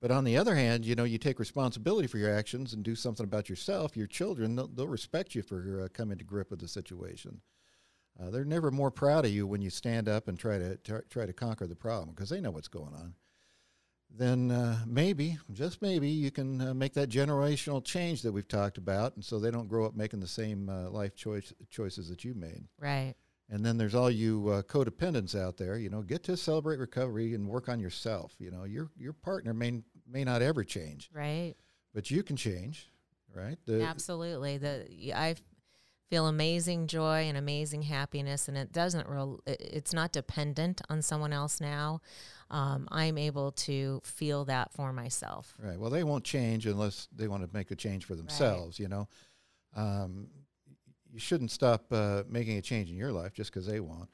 But 0.00 0.12
on 0.12 0.22
the 0.24 0.36
other 0.36 0.54
hand, 0.54 0.84
you 0.84 0.94
know, 0.94 1.04
you 1.04 1.18
take 1.18 1.40
responsibility 1.40 2.06
for 2.06 2.18
your 2.18 2.32
actions 2.32 2.74
and 2.74 2.84
do 2.84 2.94
something 2.94 3.24
about 3.24 3.48
yourself. 3.48 3.96
Your 3.96 4.06
children, 4.06 4.54
they'll, 4.54 4.68
they'll 4.68 4.86
respect 4.86 5.34
you 5.34 5.42
for 5.42 5.82
uh, 5.82 5.88
coming 5.92 6.18
to 6.18 6.24
grip 6.24 6.50
with 6.50 6.60
the 6.60 6.68
situation. 6.68 7.40
Uh, 8.20 8.30
they're 8.30 8.44
never 8.44 8.70
more 8.70 8.90
proud 8.90 9.24
of 9.24 9.32
you 9.32 9.46
when 9.46 9.62
you 9.62 9.70
stand 9.70 10.08
up 10.08 10.28
and 10.28 10.38
try 10.38 10.58
to 10.58 10.76
try, 10.76 11.00
try 11.10 11.26
to 11.26 11.32
conquer 11.32 11.66
the 11.66 11.74
problem 11.74 12.10
because 12.14 12.28
they 12.28 12.40
know 12.40 12.52
what's 12.52 12.68
going 12.68 12.94
on. 12.94 13.14
Then 14.16 14.52
uh, 14.52 14.78
maybe, 14.86 15.38
just 15.52 15.82
maybe, 15.82 16.08
you 16.08 16.30
can 16.30 16.60
uh, 16.60 16.74
make 16.74 16.94
that 16.94 17.08
generational 17.08 17.84
change 17.84 18.22
that 18.22 18.30
we've 18.32 18.46
talked 18.46 18.78
about, 18.78 19.16
and 19.16 19.24
so 19.24 19.40
they 19.40 19.50
don't 19.50 19.68
grow 19.68 19.86
up 19.86 19.96
making 19.96 20.20
the 20.20 20.26
same 20.28 20.68
uh, 20.68 20.88
life 20.90 21.16
choice 21.16 21.52
choices 21.70 22.08
that 22.10 22.24
you 22.24 22.32
made. 22.34 22.68
Right. 22.78 23.14
And 23.50 23.64
then 23.66 23.76
there's 23.76 23.94
all 23.94 24.10
you 24.10 24.48
uh, 24.48 24.62
codependents 24.62 25.38
out 25.38 25.56
there. 25.56 25.76
You 25.78 25.90
know, 25.90 26.02
get 26.02 26.22
to 26.24 26.36
celebrate 26.36 26.78
recovery 26.78 27.34
and 27.34 27.48
work 27.48 27.68
on 27.68 27.80
yourself. 27.80 28.34
You 28.38 28.50
know, 28.52 28.64
your 28.64 28.90
your 28.96 29.12
partner 29.12 29.52
may 29.52 29.82
may 30.08 30.22
not 30.22 30.42
ever 30.42 30.62
change, 30.62 31.10
Right. 31.12 31.54
but 31.92 32.10
you 32.10 32.22
can 32.22 32.36
change, 32.36 32.88
right? 33.34 33.58
The, 33.66 33.82
Absolutely. 33.82 34.58
The 34.58 35.12
I 35.12 35.34
feel 36.10 36.26
amazing 36.26 36.86
joy 36.86 37.22
and 37.22 37.36
amazing 37.36 37.82
happiness, 37.82 38.48
and 38.48 38.56
it 38.56 38.72
doesn't 38.72 39.08
real. 39.08 39.40
It's 39.46 39.92
not 39.92 40.12
dependent 40.12 40.80
on 40.88 41.02
someone 41.02 41.32
else 41.32 41.60
now. 41.60 42.00
Um, 42.50 42.88
I'm 42.90 43.18
able 43.18 43.52
to 43.52 44.00
feel 44.04 44.44
that 44.44 44.72
for 44.72 44.92
myself. 44.92 45.54
Right. 45.58 45.78
Well, 45.78 45.90
they 45.90 46.04
won't 46.04 46.24
change 46.24 46.66
unless 46.66 47.08
they 47.14 47.26
want 47.26 47.42
to 47.42 47.56
make 47.56 47.70
a 47.70 47.76
change 47.76 48.04
for 48.04 48.14
themselves. 48.14 48.78
You 48.78 48.88
know, 48.88 49.08
um, 49.74 50.28
you 51.10 51.18
shouldn't 51.18 51.50
stop 51.50 51.86
uh, 51.92 52.22
making 52.28 52.58
a 52.58 52.62
change 52.62 52.90
in 52.90 52.96
your 52.96 53.12
life 53.12 53.32
just 53.32 53.52
because 53.52 53.66
they 53.66 53.80
won't. 53.80 54.10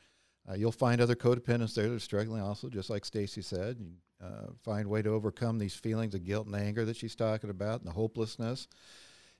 Uh, 0.48 0.54
you'll 0.54 0.72
find 0.72 1.00
other 1.00 1.14
codependents 1.14 1.74
there 1.74 1.88
that 1.88 1.94
are 1.94 1.98
struggling 1.98 2.42
also, 2.42 2.68
just 2.68 2.90
like 2.90 3.04
Stacey 3.04 3.42
said. 3.42 3.78
You 3.78 3.92
uh, 4.24 4.52
find 4.62 4.86
a 4.86 4.88
way 4.88 5.02
to 5.02 5.10
overcome 5.10 5.58
these 5.58 5.74
feelings 5.74 6.14
of 6.14 6.24
guilt 6.24 6.46
and 6.46 6.56
anger 6.56 6.84
that 6.84 6.96
she's 6.96 7.14
talking 7.14 7.50
about, 7.50 7.80
and 7.80 7.88
the 7.88 7.94
hopelessness. 7.94 8.68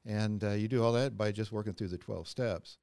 And 0.07 0.43
uh, 0.43 0.53
you 0.53 0.69
do 0.69 0.83
all 0.83 0.93
that 0.93 1.17
by 1.17 1.33
just 1.33 1.53
working 1.53 1.75
through 1.75 1.89
the 1.89 1.99
12 1.99 2.27
steps. 2.27 2.79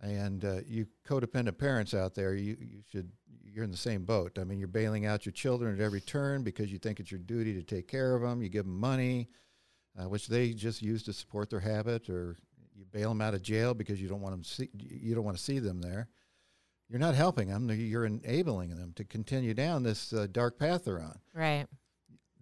And 0.00 0.44
uh, 0.44 0.60
you 0.66 0.86
codependent 1.06 1.58
parents 1.58 1.94
out 1.94 2.14
there, 2.14 2.34
you, 2.34 2.56
you 2.60 2.82
should 2.90 3.10
you're 3.52 3.64
in 3.64 3.70
the 3.70 3.76
same 3.76 4.04
boat. 4.04 4.38
I 4.38 4.44
mean, 4.44 4.58
you're 4.58 4.68
bailing 4.68 5.06
out 5.06 5.26
your 5.26 5.32
children 5.32 5.74
at 5.74 5.80
every 5.80 6.00
turn 6.00 6.42
because 6.42 6.72
you 6.72 6.78
think 6.78 7.00
it's 7.00 7.10
your 7.10 7.20
duty 7.20 7.54
to 7.54 7.62
take 7.62 7.88
care 7.88 8.14
of 8.14 8.22
them. 8.22 8.42
You 8.42 8.48
give 8.48 8.64
them 8.64 8.78
money, 8.78 9.28
uh, 9.98 10.08
which 10.08 10.28
they 10.28 10.52
just 10.52 10.82
use 10.82 11.02
to 11.04 11.12
support 11.12 11.50
their 11.50 11.60
habit, 11.60 12.08
or 12.08 12.36
you 12.74 12.84
bail 12.90 13.10
them 13.10 13.20
out 13.20 13.34
of 13.34 13.42
jail 13.42 13.74
because 13.74 14.00
you 14.00 14.08
don't 14.08 14.20
want 14.20 14.34
them 14.34 14.44
see, 14.44 14.70
you 14.74 15.14
don't 15.14 15.24
want 15.24 15.36
to 15.36 15.42
see 15.42 15.58
them 15.58 15.80
there. 15.80 16.08
You're 16.88 17.00
not 17.00 17.14
helping 17.14 17.48
them. 17.48 17.70
You're 17.70 18.06
enabling 18.06 18.70
them 18.70 18.92
to 18.96 19.04
continue 19.04 19.54
down 19.54 19.84
this 19.84 20.12
uh, 20.12 20.26
dark 20.30 20.58
path 20.58 20.84
they're 20.84 21.00
on 21.00 21.18
Right. 21.34 21.66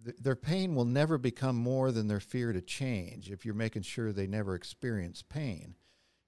Th- 0.03 0.17
their 0.17 0.35
pain 0.35 0.75
will 0.75 0.85
never 0.85 1.17
become 1.17 1.55
more 1.55 1.91
than 1.91 2.07
their 2.07 2.19
fear 2.19 2.53
to 2.53 2.61
change 2.61 3.29
if 3.29 3.45
you're 3.45 3.55
making 3.55 3.83
sure 3.83 4.11
they 4.11 4.27
never 4.27 4.55
experience 4.55 5.21
pain. 5.21 5.75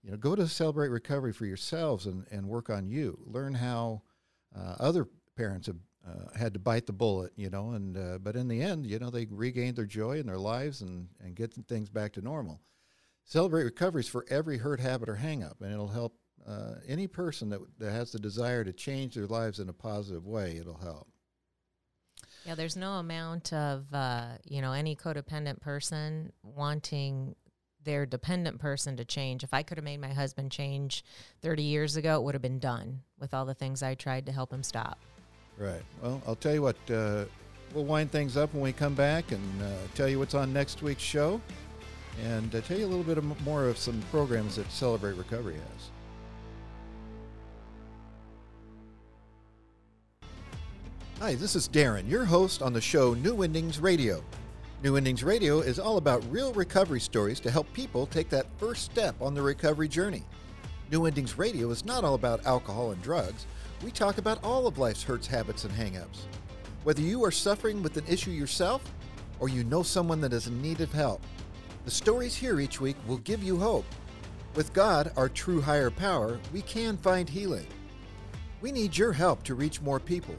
You 0.03 0.11
know, 0.11 0.17
go 0.17 0.35
to 0.35 0.47
Celebrate 0.47 0.89
Recovery 0.89 1.33
for 1.33 1.45
yourselves 1.45 2.05
and, 2.05 2.25
and 2.31 2.47
work 2.47 2.69
on 2.69 2.87
you. 2.87 3.19
Learn 3.25 3.53
how 3.53 4.01
uh, 4.55 4.75
other 4.79 5.07
parents 5.35 5.67
have 5.67 5.77
uh, 6.07 6.37
had 6.37 6.53
to 6.53 6.59
bite 6.59 6.87
the 6.87 6.93
bullet, 6.93 7.31
you 7.35 7.49
know, 7.49 7.71
and 7.71 7.95
uh, 7.95 8.17
but 8.17 8.35
in 8.35 8.47
the 8.47 8.61
end, 8.61 8.87
you 8.87 8.97
know, 8.97 9.11
they 9.11 9.27
regained 9.29 9.75
their 9.75 9.85
joy 9.85 10.17
in 10.17 10.25
their 10.25 10.39
lives 10.39 10.81
and, 10.81 11.07
and 11.19 11.35
get 11.35 11.53
things 11.67 11.89
back 11.89 12.13
to 12.13 12.21
normal. 12.21 12.59
Celebrate 13.23 13.63
Recovery 13.63 14.01
is 14.01 14.07
for 14.07 14.25
every 14.29 14.57
hurt, 14.57 14.79
habit, 14.79 15.07
or 15.07 15.15
hang 15.15 15.43
up, 15.43 15.57
and 15.61 15.71
it'll 15.71 15.87
help 15.87 16.17
uh, 16.47 16.73
any 16.87 17.05
person 17.05 17.49
that, 17.49 17.59
that 17.77 17.91
has 17.91 18.11
the 18.11 18.19
desire 18.19 18.63
to 18.63 18.73
change 18.73 19.13
their 19.13 19.27
lives 19.27 19.59
in 19.59 19.69
a 19.69 19.73
positive 19.73 20.25
way. 20.25 20.57
It'll 20.57 20.77
help. 20.77 21.07
Yeah, 22.45 22.55
there's 22.55 22.75
no 22.75 22.93
amount 22.93 23.53
of 23.53 23.85
uh, 23.93 24.29
you 24.43 24.61
know 24.61 24.73
any 24.73 24.95
codependent 24.95 25.61
person 25.61 26.31
wanting 26.43 27.35
their 27.83 28.05
dependent 28.05 28.59
person 28.59 28.97
to 28.97 29.05
change. 29.05 29.43
If 29.43 29.53
I 29.53 29.63
could 29.63 29.77
have 29.77 29.85
made 29.85 29.99
my 29.99 30.13
husband 30.13 30.51
change 30.51 31.03
30 31.41 31.63
years 31.63 31.95
ago, 31.95 32.15
it 32.17 32.23
would 32.23 32.35
have 32.35 32.41
been 32.41 32.59
done 32.59 33.01
with 33.19 33.33
all 33.33 33.45
the 33.45 33.53
things 33.53 33.81
I 33.81 33.95
tried 33.95 34.25
to 34.27 34.31
help 34.31 34.53
him 34.53 34.63
stop. 34.63 34.99
Right. 35.57 35.81
Well, 36.01 36.21
I'll 36.27 36.35
tell 36.35 36.53
you 36.53 36.61
what, 36.61 36.75
uh, 36.91 37.25
we'll 37.73 37.85
wind 37.85 38.11
things 38.11 38.37
up 38.37 38.53
when 38.53 38.61
we 38.61 38.73
come 38.73 38.93
back 38.93 39.31
and 39.31 39.61
uh, 39.61 39.65
tell 39.95 40.07
you 40.07 40.19
what's 40.19 40.35
on 40.35 40.53
next 40.53 40.81
week's 40.81 41.01
show 41.01 41.41
and 42.23 42.53
uh, 42.53 42.61
tell 42.61 42.77
you 42.77 42.85
a 42.85 42.91
little 42.93 43.03
bit 43.03 43.23
more 43.43 43.65
of 43.65 43.77
some 43.77 44.01
programs 44.11 44.55
that 44.57 44.71
Celebrate 44.71 45.13
Recovery 45.13 45.55
has. 45.55 45.89
Hi, 51.21 51.35
this 51.35 51.55
is 51.55 51.69
Darren, 51.69 52.09
your 52.09 52.25
host 52.25 52.63
on 52.63 52.73
the 52.73 52.81
show 52.81 53.13
New 53.13 53.43
Endings 53.43 53.79
Radio. 53.79 54.23
New 54.83 54.95
Endings 54.95 55.23
Radio 55.23 55.59
is 55.59 55.77
all 55.77 55.97
about 55.97 56.25
real 56.31 56.51
recovery 56.53 56.99
stories 56.99 57.39
to 57.41 57.51
help 57.51 57.71
people 57.73 58.07
take 58.07 58.27
that 58.29 58.47
first 58.57 58.85
step 58.85 59.13
on 59.21 59.35
the 59.35 59.41
recovery 59.43 59.87
journey. 59.87 60.23
New 60.91 61.05
Endings 61.05 61.37
Radio 61.37 61.69
is 61.69 61.85
not 61.85 62.03
all 62.03 62.15
about 62.15 62.43
alcohol 62.47 62.89
and 62.89 62.99
drugs. 63.03 63.45
We 63.83 63.91
talk 63.91 64.17
about 64.17 64.43
all 64.43 64.65
of 64.65 64.79
life's 64.79 65.03
hurts, 65.03 65.27
habits, 65.27 65.63
and 65.63 65.71
hangups. 65.75 66.21
Whether 66.85 67.03
you 67.03 67.23
are 67.23 67.29
suffering 67.29 67.83
with 67.83 67.97
an 67.97 68.05
issue 68.07 68.31
yourself 68.31 68.81
or 69.39 69.47
you 69.47 69.63
know 69.63 69.83
someone 69.83 70.21
that 70.21 70.33
is 70.33 70.47
in 70.47 70.59
need 70.59 70.81
of 70.81 70.91
help, 70.91 71.21
the 71.85 71.91
stories 71.91 72.35
here 72.35 72.59
each 72.59 72.81
week 72.81 72.97
will 73.05 73.19
give 73.19 73.43
you 73.43 73.57
hope. 73.57 73.85
With 74.55 74.73
God, 74.73 75.11
our 75.15 75.29
true 75.29 75.61
higher 75.61 75.91
power, 75.91 76.39
we 76.51 76.63
can 76.63 76.97
find 76.97 77.29
healing. 77.29 77.67
We 78.59 78.71
need 78.71 78.97
your 78.97 79.13
help 79.13 79.43
to 79.43 79.53
reach 79.53 79.81
more 79.81 79.99
people. 79.99 80.35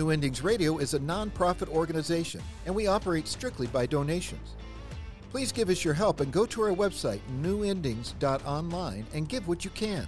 New 0.00 0.08
Endings 0.08 0.42
Radio 0.42 0.78
is 0.78 0.94
a 0.94 0.98
nonprofit 0.98 1.68
organization, 1.68 2.40
and 2.64 2.74
we 2.74 2.86
operate 2.86 3.28
strictly 3.28 3.66
by 3.66 3.84
donations. 3.84 4.54
Please 5.30 5.52
give 5.52 5.68
us 5.68 5.84
your 5.84 5.92
help 5.92 6.20
and 6.20 6.32
go 6.32 6.46
to 6.46 6.62
our 6.62 6.74
website, 6.74 7.20
newendings.online, 7.42 9.04
and 9.12 9.28
give 9.28 9.46
what 9.46 9.62
you 9.62 9.70
can. 9.72 10.06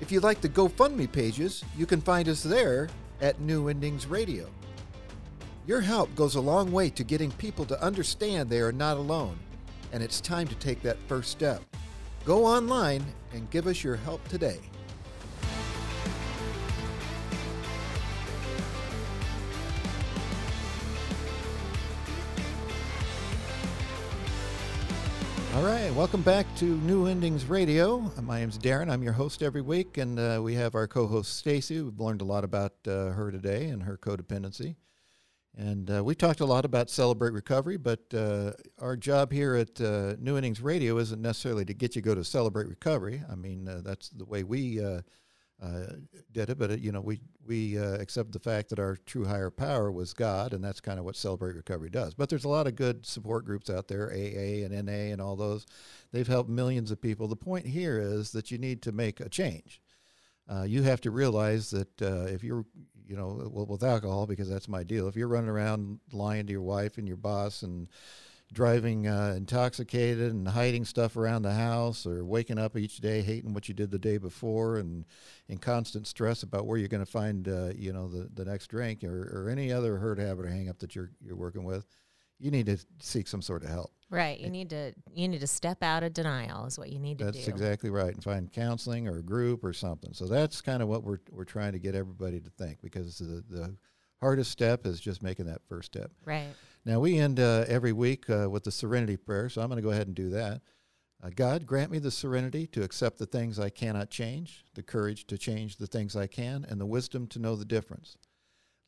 If 0.00 0.10
you 0.10 0.20
like 0.20 0.40
the 0.40 0.48
GoFundMe 0.48 1.12
pages, 1.12 1.62
you 1.76 1.84
can 1.84 2.00
find 2.00 2.26
us 2.26 2.42
there 2.42 2.88
at 3.20 3.38
New 3.38 3.68
Endings 3.68 4.06
Radio. 4.06 4.48
Your 5.66 5.82
help 5.82 6.14
goes 6.14 6.36
a 6.36 6.40
long 6.40 6.72
way 6.72 6.88
to 6.88 7.04
getting 7.04 7.32
people 7.32 7.66
to 7.66 7.82
understand 7.82 8.48
they 8.48 8.60
are 8.60 8.72
not 8.72 8.96
alone, 8.96 9.38
and 9.92 10.02
it's 10.02 10.22
time 10.22 10.48
to 10.48 10.54
take 10.54 10.80
that 10.80 10.96
first 11.06 11.30
step. 11.30 11.62
Go 12.24 12.46
online 12.46 13.04
and 13.34 13.50
give 13.50 13.66
us 13.66 13.84
your 13.84 13.96
help 13.96 14.26
today. 14.28 14.60
All 25.62 25.68
right, 25.68 25.94
welcome 25.94 26.22
back 26.22 26.52
to 26.56 26.64
New 26.64 27.06
Endings 27.06 27.44
Radio. 27.44 28.10
My 28.20 28.40
name's 28.40 28.58
Darren. 28.58 28.90
I'm 28.90 29.00
your 29.00 29.12
host 29.12 29.44
every 29.44 29.62
week, 29.62 29.96
and 29.96 30.18
uh, 30.18 30.40
we 30.42 30.54
have 30.54 30.74
our 30.74 30.88
co-host 30.88 31.36
Stacey. 31.36 31.80
We've 31.80 32.00
learned 32.00 32.20
a 32.20 32.24
lot 32.24 32.42
about 32.42 32.72
uh, 32.84 33.10
her 33.10 33.30
today 33.30 33.68
and 33.68 33.84
her 33.84 33.96
codependency, 33.96 34.74
and 35.56 35.88
uh, 35.88 36.02
we 36.02 36.16
talked 36.16 36.40
a 36.40 36.44
lot 36.44 36.64
about 36.64 36.90
celebrate 36.90 37.32
recovery. 37.32 37.76
But 37.76 38.00
uh, 38.12 38.54
our 38.80 38.96
job 38.96 39.30
here 39.30 39.54
at 39.54 39.80
uh, 39.80 40.16
New 40.18 40.36
Endings 40.36 40.60
Radio 40.60 40.98
isn't 40.98 41.22
necessarily 41.22 41.64
to 41.66 41.74
get 41.74 41.94
you 41.94 42.02
go 42.02 42.16
to 42.16 42.24
celebrate 42.24 42.66
recovery. 42.66 43.22
I 43.30 43.36
mean, 43.36 43.68
uh, 43.68 43.82
that's 43.84 44.08
the 44.08 44.24
way 44.24 44.42
we 44.42 44.80
did 46.32 46.50
it, 46.50 46.58
but 46.58 46.70
it, 46.70 46.80
you 46.80 46.92
know 46.92 47.00
we 47.00 47.20
we 47.46 47.78
uh, 47.78 47.94
accept 47.94 48.32
the 48.32 48.38
fact 48.38 48.68
that 48.70 48.78
our 48.78 48.96
true 49.06 49.24
higher 49.24 49.50
power 49.50 49.90
was 49.92 50.12
God, 50.12 50.52
and 50.52 50.62
that's 50.62 50.80
kind 50.80 50.98
of 50.98 51.04
what 51.04 51.16
Celebrate 51.16 51.54
Recovery 51.54 51.90
does. 51.90 52.14
But 52.14 52.28
there's 52.28 52.44
a 52.44 52.48
lot 52.48 52.66
of 52.66 52.76
good 52.76 53.06
support 53.06 53.44
groups 53.44 53.70
out 53.70 53.88
there, 53.88 54.10
AA 54.10 54.64
and 54.64 54.86
NA 54.86 55.12
and 55.12 55.20
all 55.20 55.36
those. 55.36 55.66
They've 56.12 56.26
helped 56.26 56.50
millions 56.50 56.90
of 56.90 57.00
people. 57.00 57.28
The 57.28 57.36
point 57.36 57.66
here 57.66 57.98
is 57.98 58.32
that 58.32 58.50
you 58.50 58.58
need 58.58 58.82
to 58.82 58.92
make 58.92 59.20
a 59.20 59.28
change. 59.28 59.80
Uh, 60.48 60.62
you 60.62 60.82
have 60.82 61.00
to 61.02 61.10
realize 61.10 61.70
that 61.70 62.02
uh, 62.02 62.24
if 62.24 62.42
you're, 62.42 62.64
you 63.06 63.16
know, 63.16 63.48
well, 63.52 63.66
with 63.66 63.84
alcohol, 63.84 64.26
because 64.26 64.48
that's 64.48 64.68
my 64.68 64.82
deal. 64.82 65.06
If 65.06 65.16
you're 65.16 65.28
running 65.28 65.48
around 65.48 66.00
lying 66.12 66.46
to 66.46 66.52
your 66.52 66.62
wife 66.62 66.98
and 66.98 67.06
your 67.06 67.16
boss 67.16 67.62
and 67.62 67.88
driving 68.52 69.08
uh, 69.08 69.34
intoxicated 69.36 70.32
and 70.32 70.46
hiding 70.46 70.84
stuff 70.84 71.16
around 71.16 71.42
the 71.42 71.52
house 71.52 72.06
or 72.06 72.24
waking 72.24 72.58
up 72.58 72.76
each 72.76 72.98
day 72.98 73.22
hating 73.22 73.54
what 73.54 73.68
you 73.68 73.74
did 73.74 73.90
the 73.90 73.98
day 73.98 74.18
before 74.18 74.76
and 74.76 75.04
in 75.48 75.58
constant 75.58 76.06
stress 76.06 76.42
about 76.42 76.66
where 76.66 76.78
you're 76.78 76.88
going 76.88 77.04
to 77.04 77.10
find 77.10 77.48
uh, 77.48 77.70
you 77.74 77.92
know 77.92 78.08
the, 78.08 78.28
the 78.34 78.44
next 78.44 78.68
drink 78.68 79.02
or, 79.04 79.44
or 79.44 79.48
any 79.48 79.72
other 79.72 79.96
hurt 79.96 80.18
habit 80.18 80.44
or 80.44 80.48
hang 80.48 80.68
up 80.68 80.78
that 80.78 80.94
you're 80.94 81.10
you're 81.20 81.36
working 81.36 81.64
with 81.64 81.86
you 82.38 82.50
need 82.50 82.66
to 82.66 82.76
seek 83.00 83.26
some 83.26 83.40
sort 83.40 83.62
of 83.62 83.70
help 83.70 83.92
right 84.10 84.40
you 84.40 84.50
need 84.50 84.68
to 84.68 84.92
you 85.14 85.28
need 85.28 85.40
to 85.40 85.46
step 85.46 85.82
out 85.82 86.02
of 86.02 86.12
denial 86.12 86.66
is 86.66 86.78
what 86.78 86.90
you 86.90 86.98
need 86.98 87.18
to 87.18 87.24
do. 87.24 87.30
that's 87.30 87.48
exactly 87.48 87.88
right 87.88 88.14
and 88.14 88.22
find 88.22 88.52
counseling 88.52 89.08
or 89.08 89.18
a 89.18 89.22
group 89.22 89.64
or 89.64 89.72
something 89.72 90.12
so 90.12 90.26
that's 90.26 90.60
kind 90.60 90.82
of 90.82 90.88
what 90.88 91.02
we're, 91.02 91.20
we're 91.30 91.44
trying 91.44 91.72
to 91.72 91.78
get 91.78 91.94
everybody 91.94 92.40
to 92.40 92.50
think 92.50 92.82
because 92.82 93.18
the, 93.18 93.42
the 93.48 93.74
hardest 94.22 94.50
step 94.50 94.86
is 94.86 95.00
just 95.00 95.22
making 95.22 95.46
that 95.46 95.60
first 95.68 95.92
step 95.92 96.10
right 96.24 96.54
now, 96.84 96.98
we 96.98 97.18
end 97.18 97.38
uh, 97.38 97.64
every 97.68 97.92
week 97.92 98.28
uh, 98.28 98.50
with 98.50 98.64
the 98.64 98.72
serenity 98.72 99.16
prayer, 99.16 99.48
so 99.48 99.62
I'm 99.62 99.68
going 99.68 99.76
to 99.76 99.82
go 99.82 99.92
ahead 99.92 100.08
and 100.08 100.16
do 100.16 100.30
that. 100.30 100.62
Uh, 101.22 101.30
God, 101.32 101.64
grant 101.64 101.92
me 101.92 102.00
the 102.00 102.10
serenity 102.10 102.66
to 102.68 102.82
accept 102.82 103.18
the 103.18 103.26
things 103.26 103.60
I 103.60 103.70
cannot 103.70 104.10
change, 104.10 104.64
the 104.74 104.82
courage 104.82 105.28
to 105.28 105.38
change 105.38 105.76
the 105.76 105.86
things 105.86 106.16
I 106.16 106.26
can, 106.26 106.66
and 106.68 106.80
the 106.80 106.86
wisdom 106.86 107.28
to 107.28 107.38
know 107.38 107.54
the 107.54 107.64
difference. 107.64 108.16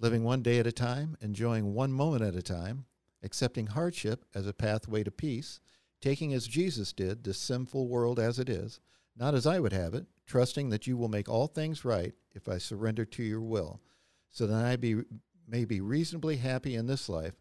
Living 0.01 0.25
one 0.25 0.43
day 0.43 0.59
at 0.59 0.67
a 0.67 0.73
time, 0.73 1.17
enjoying 1.21 1.73
one 1.73 1.93
moment 1.93 2.23
at 2.25 2.35
a 2.35 2.43
time, 2.43 2.87
accepting 3.23 3.69
hardship 3.69 4.25
as 4.35 4.49
a 4.49 4.53
pathway 4.53 5.05
to 5.05 5.13
peace, 5.13 5.61
taking 6.01 6.35
as 6.35 6.49
Jesus 6.49 6.93
did 6.93 7.23
this 7.23 7.39
sinful 7.39 7.87
world 7.87 8.19
as 8.19 8.41
it 8.41 8.49
is, 8.49 8.81
not 9.17 9.35
as 9.35 9.47
I 9.47 9.61
would 9.61 9.73
have 9.73 9.95
it, 9.95 10.07
trusting 10.27 10.71
that 10.71 10.89
you 10.89 10.97
will 10.97 11.09
make 11.09 11.29
all 11.29 11.47
things 11.47 11.85
right 11.85 12.13
if 12.35 12.49
I 12.49 12.59
surrender 12.59 13.05
to 13.05 13.23
your 13.23 13.41
will, 13.41 13.81
so 14.35 14.49
that 14.49 14.65
I 14.65 14.77
be, 14.77 14.97
may 15.49 15.65
be 15.65 15.81
reasonably 15.81 16.37
happy 16.37 16.75
in 16.75 16.87
this 16.87 17.09
life 17.09 17.35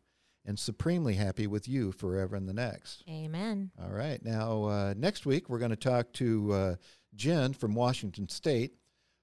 and 0.45 0.59
supremely 0.59 1.15
happy 1.15 1.47
with 1.47 1.67
you 1.67 1.91
forever 1.91 2.35
in 2.35 2.45
the 2.45 2.53
next. 2.53 3.03
Amen. 3.09 3.71
All 3.81 3.91
right. 3.91 4.23
Now, 4.23 4.65
uh, 4.65 4.93
next 4.95 5.25
week, 5.25 5.49
we're 5.49 5.59
going 5.59 5.71
to 5.71 5.75
talk 5.75 6.13
to 6.13 6.53
uh, 6.53 6.75
Jen 7.15 7.53
from 7.53 7.73
Washington 7.73 8.29
State. 8.29 8.75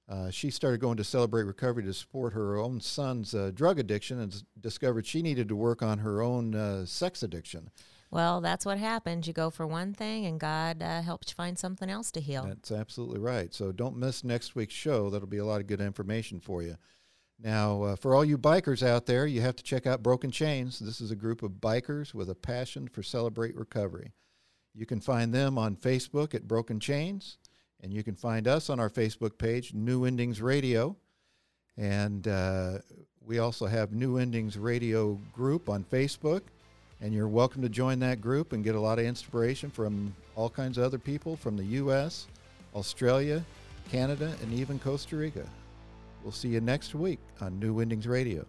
Uh, 0.08 0.30
she 0.30 0.50
started 0.50 0.80
going 0.80 0.96
to 0.96 1.04
Celebrate 1.04 1.44
Recovery 1.44 1.84
to 1.84 1.94
support 1.94 2.32
her 2.32 2.56
own 2.56 2.80
son's 2.80 3.34
uh, 3.34 3.52
drug 3.54 3.78
addiction 3.78 4.18
and 4.18 4.42
discovered 4.60 5.06
she 5.06 5.22
needed 5.22 5.48
to 5.48 5.54
work 5.54 5.82
on 5.82 5.98
her 5.98 6.20
own 6.20 6.56
uh, 6.56 6.84
sex 6.84 7.22
addiction. 7.22 7.70
Well, 8.10 8.40
that's 8.40 8.66
what 8.66 8.78
happens. 8.78 9.28
You 9.28 9.32
go 9.32 9.50
for 9.50 9.68
one 9.68 9.94
thing, 9.94 10.26
and 10.26 10.40
God 10.40 10.82
uh, 10.82 11.02
helps 11.02 11.30
you 11.30 11.36
find 11.36 11.56
something 11.56 11.88
else 11.88 12.10
to 12.12 12.20
heal. 12.20 12.44
That's 12.44 12.72
absolutely 12.72 13.20
right. 13.20 13.54
So 13.54 13.70
don't 13.70 13.96
miss 13.96 14.24
next 14.24 14.56
week's 14.56 14.74
show. 14.74 15.10
That'll 15.10 15.28
be 15.28 15.38
a 15.38 15.44
lot 15.44 15.60
of 15.60 15.68
good 15.68 15.80
information 15.80 16.40
for 16.40 16.60
you. 16.64 16.76
Now, 17.42 17.82
uh, 17.82 17.96
for 17.96 18.14
all 18.14 18.24
you 18.24 18.36
bikers 18.36 18.86
out 18.86 19.06
there, 19.06 19.26
you 19.26 19.40
have 19.40 19.56
to 19.56 19.64
check 19.64 19.86
out 19.86 20.02
Broken 20.02 20.30
Chains. 20.30 20.78
This 20.78 21.00
is 21.00 21.10
a 21.10 21.16
group 21.16 21.42
of 21.42 21.52
bikers 21.52 22.12
with 22.12 22.28
a 22.28 22.34
passion 22.34 22.86
for 22.86 23.02
Celebrate 23.02 23.56
Recovery. 23.56 24.12
You 24.74 24.84
can 24.84 25.00
find 25.00 25.32
them 25.32 25.56
on 25.56 25.74
Facebook 25.74 26.34
at 26.34 26.46
Broken 26.46 26.78
Chains, 26.80 27.38
and 27.82 27.94
you 27.94 28.02
can 28.02 28.14
find 28.14 28.46
us 28.46 28.68
on 28.68 28.78
our 28.78 28.90
Facebook 28.90 29.38
page, 29.38 29.72
New 29.72 30.04
Endings 30.04 30.42
Radio. 30.42 30.96
And 31.78 32.28
uh, 32.28 32.78
we 33.24 33.38
also 33.38 33.66
have 33.66 33.92
New 33.92 34.18
Endings 34.18 34.58
Radio 34.58 35.18
group 35.32 35.70
on 35.70 35.82
Facebook, 35.84 36.42
and 37.00 37.14
you're 37.14 37.26
welcome 37.26 37.62
to 37.62 37.70
join 37.70 37.98
that 38.00 38.20
group 38.20 38.52
and 38.52 38.62
get 38.62 38.74
a 38.74 38.80
lot 38.80 38.98
of 38.98 39.06
inspiration 39.06 39.70
from 39.70 40.14
all 40.36 40.50
kinds 40.50 40.76
of 40.76 40.84
other 40.84 40.98
people 40.98 41.36
from 41.36 41.56
the 41.56 41.64
U.S., 41.64 42.26
Australia, 42.74 43.42
Canada, 43.90 44.34
and 44.42 44.52
even 44.52 44.78
Costa 44.78 45.16
Rica. 45.16 45.46
We'll 46.22 46.32
see 46.32 46.48
you 46.48 46.60
next 46.60 46.94
week 46.94 47.18
on 47.40 47.58
New 47.58 47.80
Endings 47.80 48.06
Radio. 48.06 48.46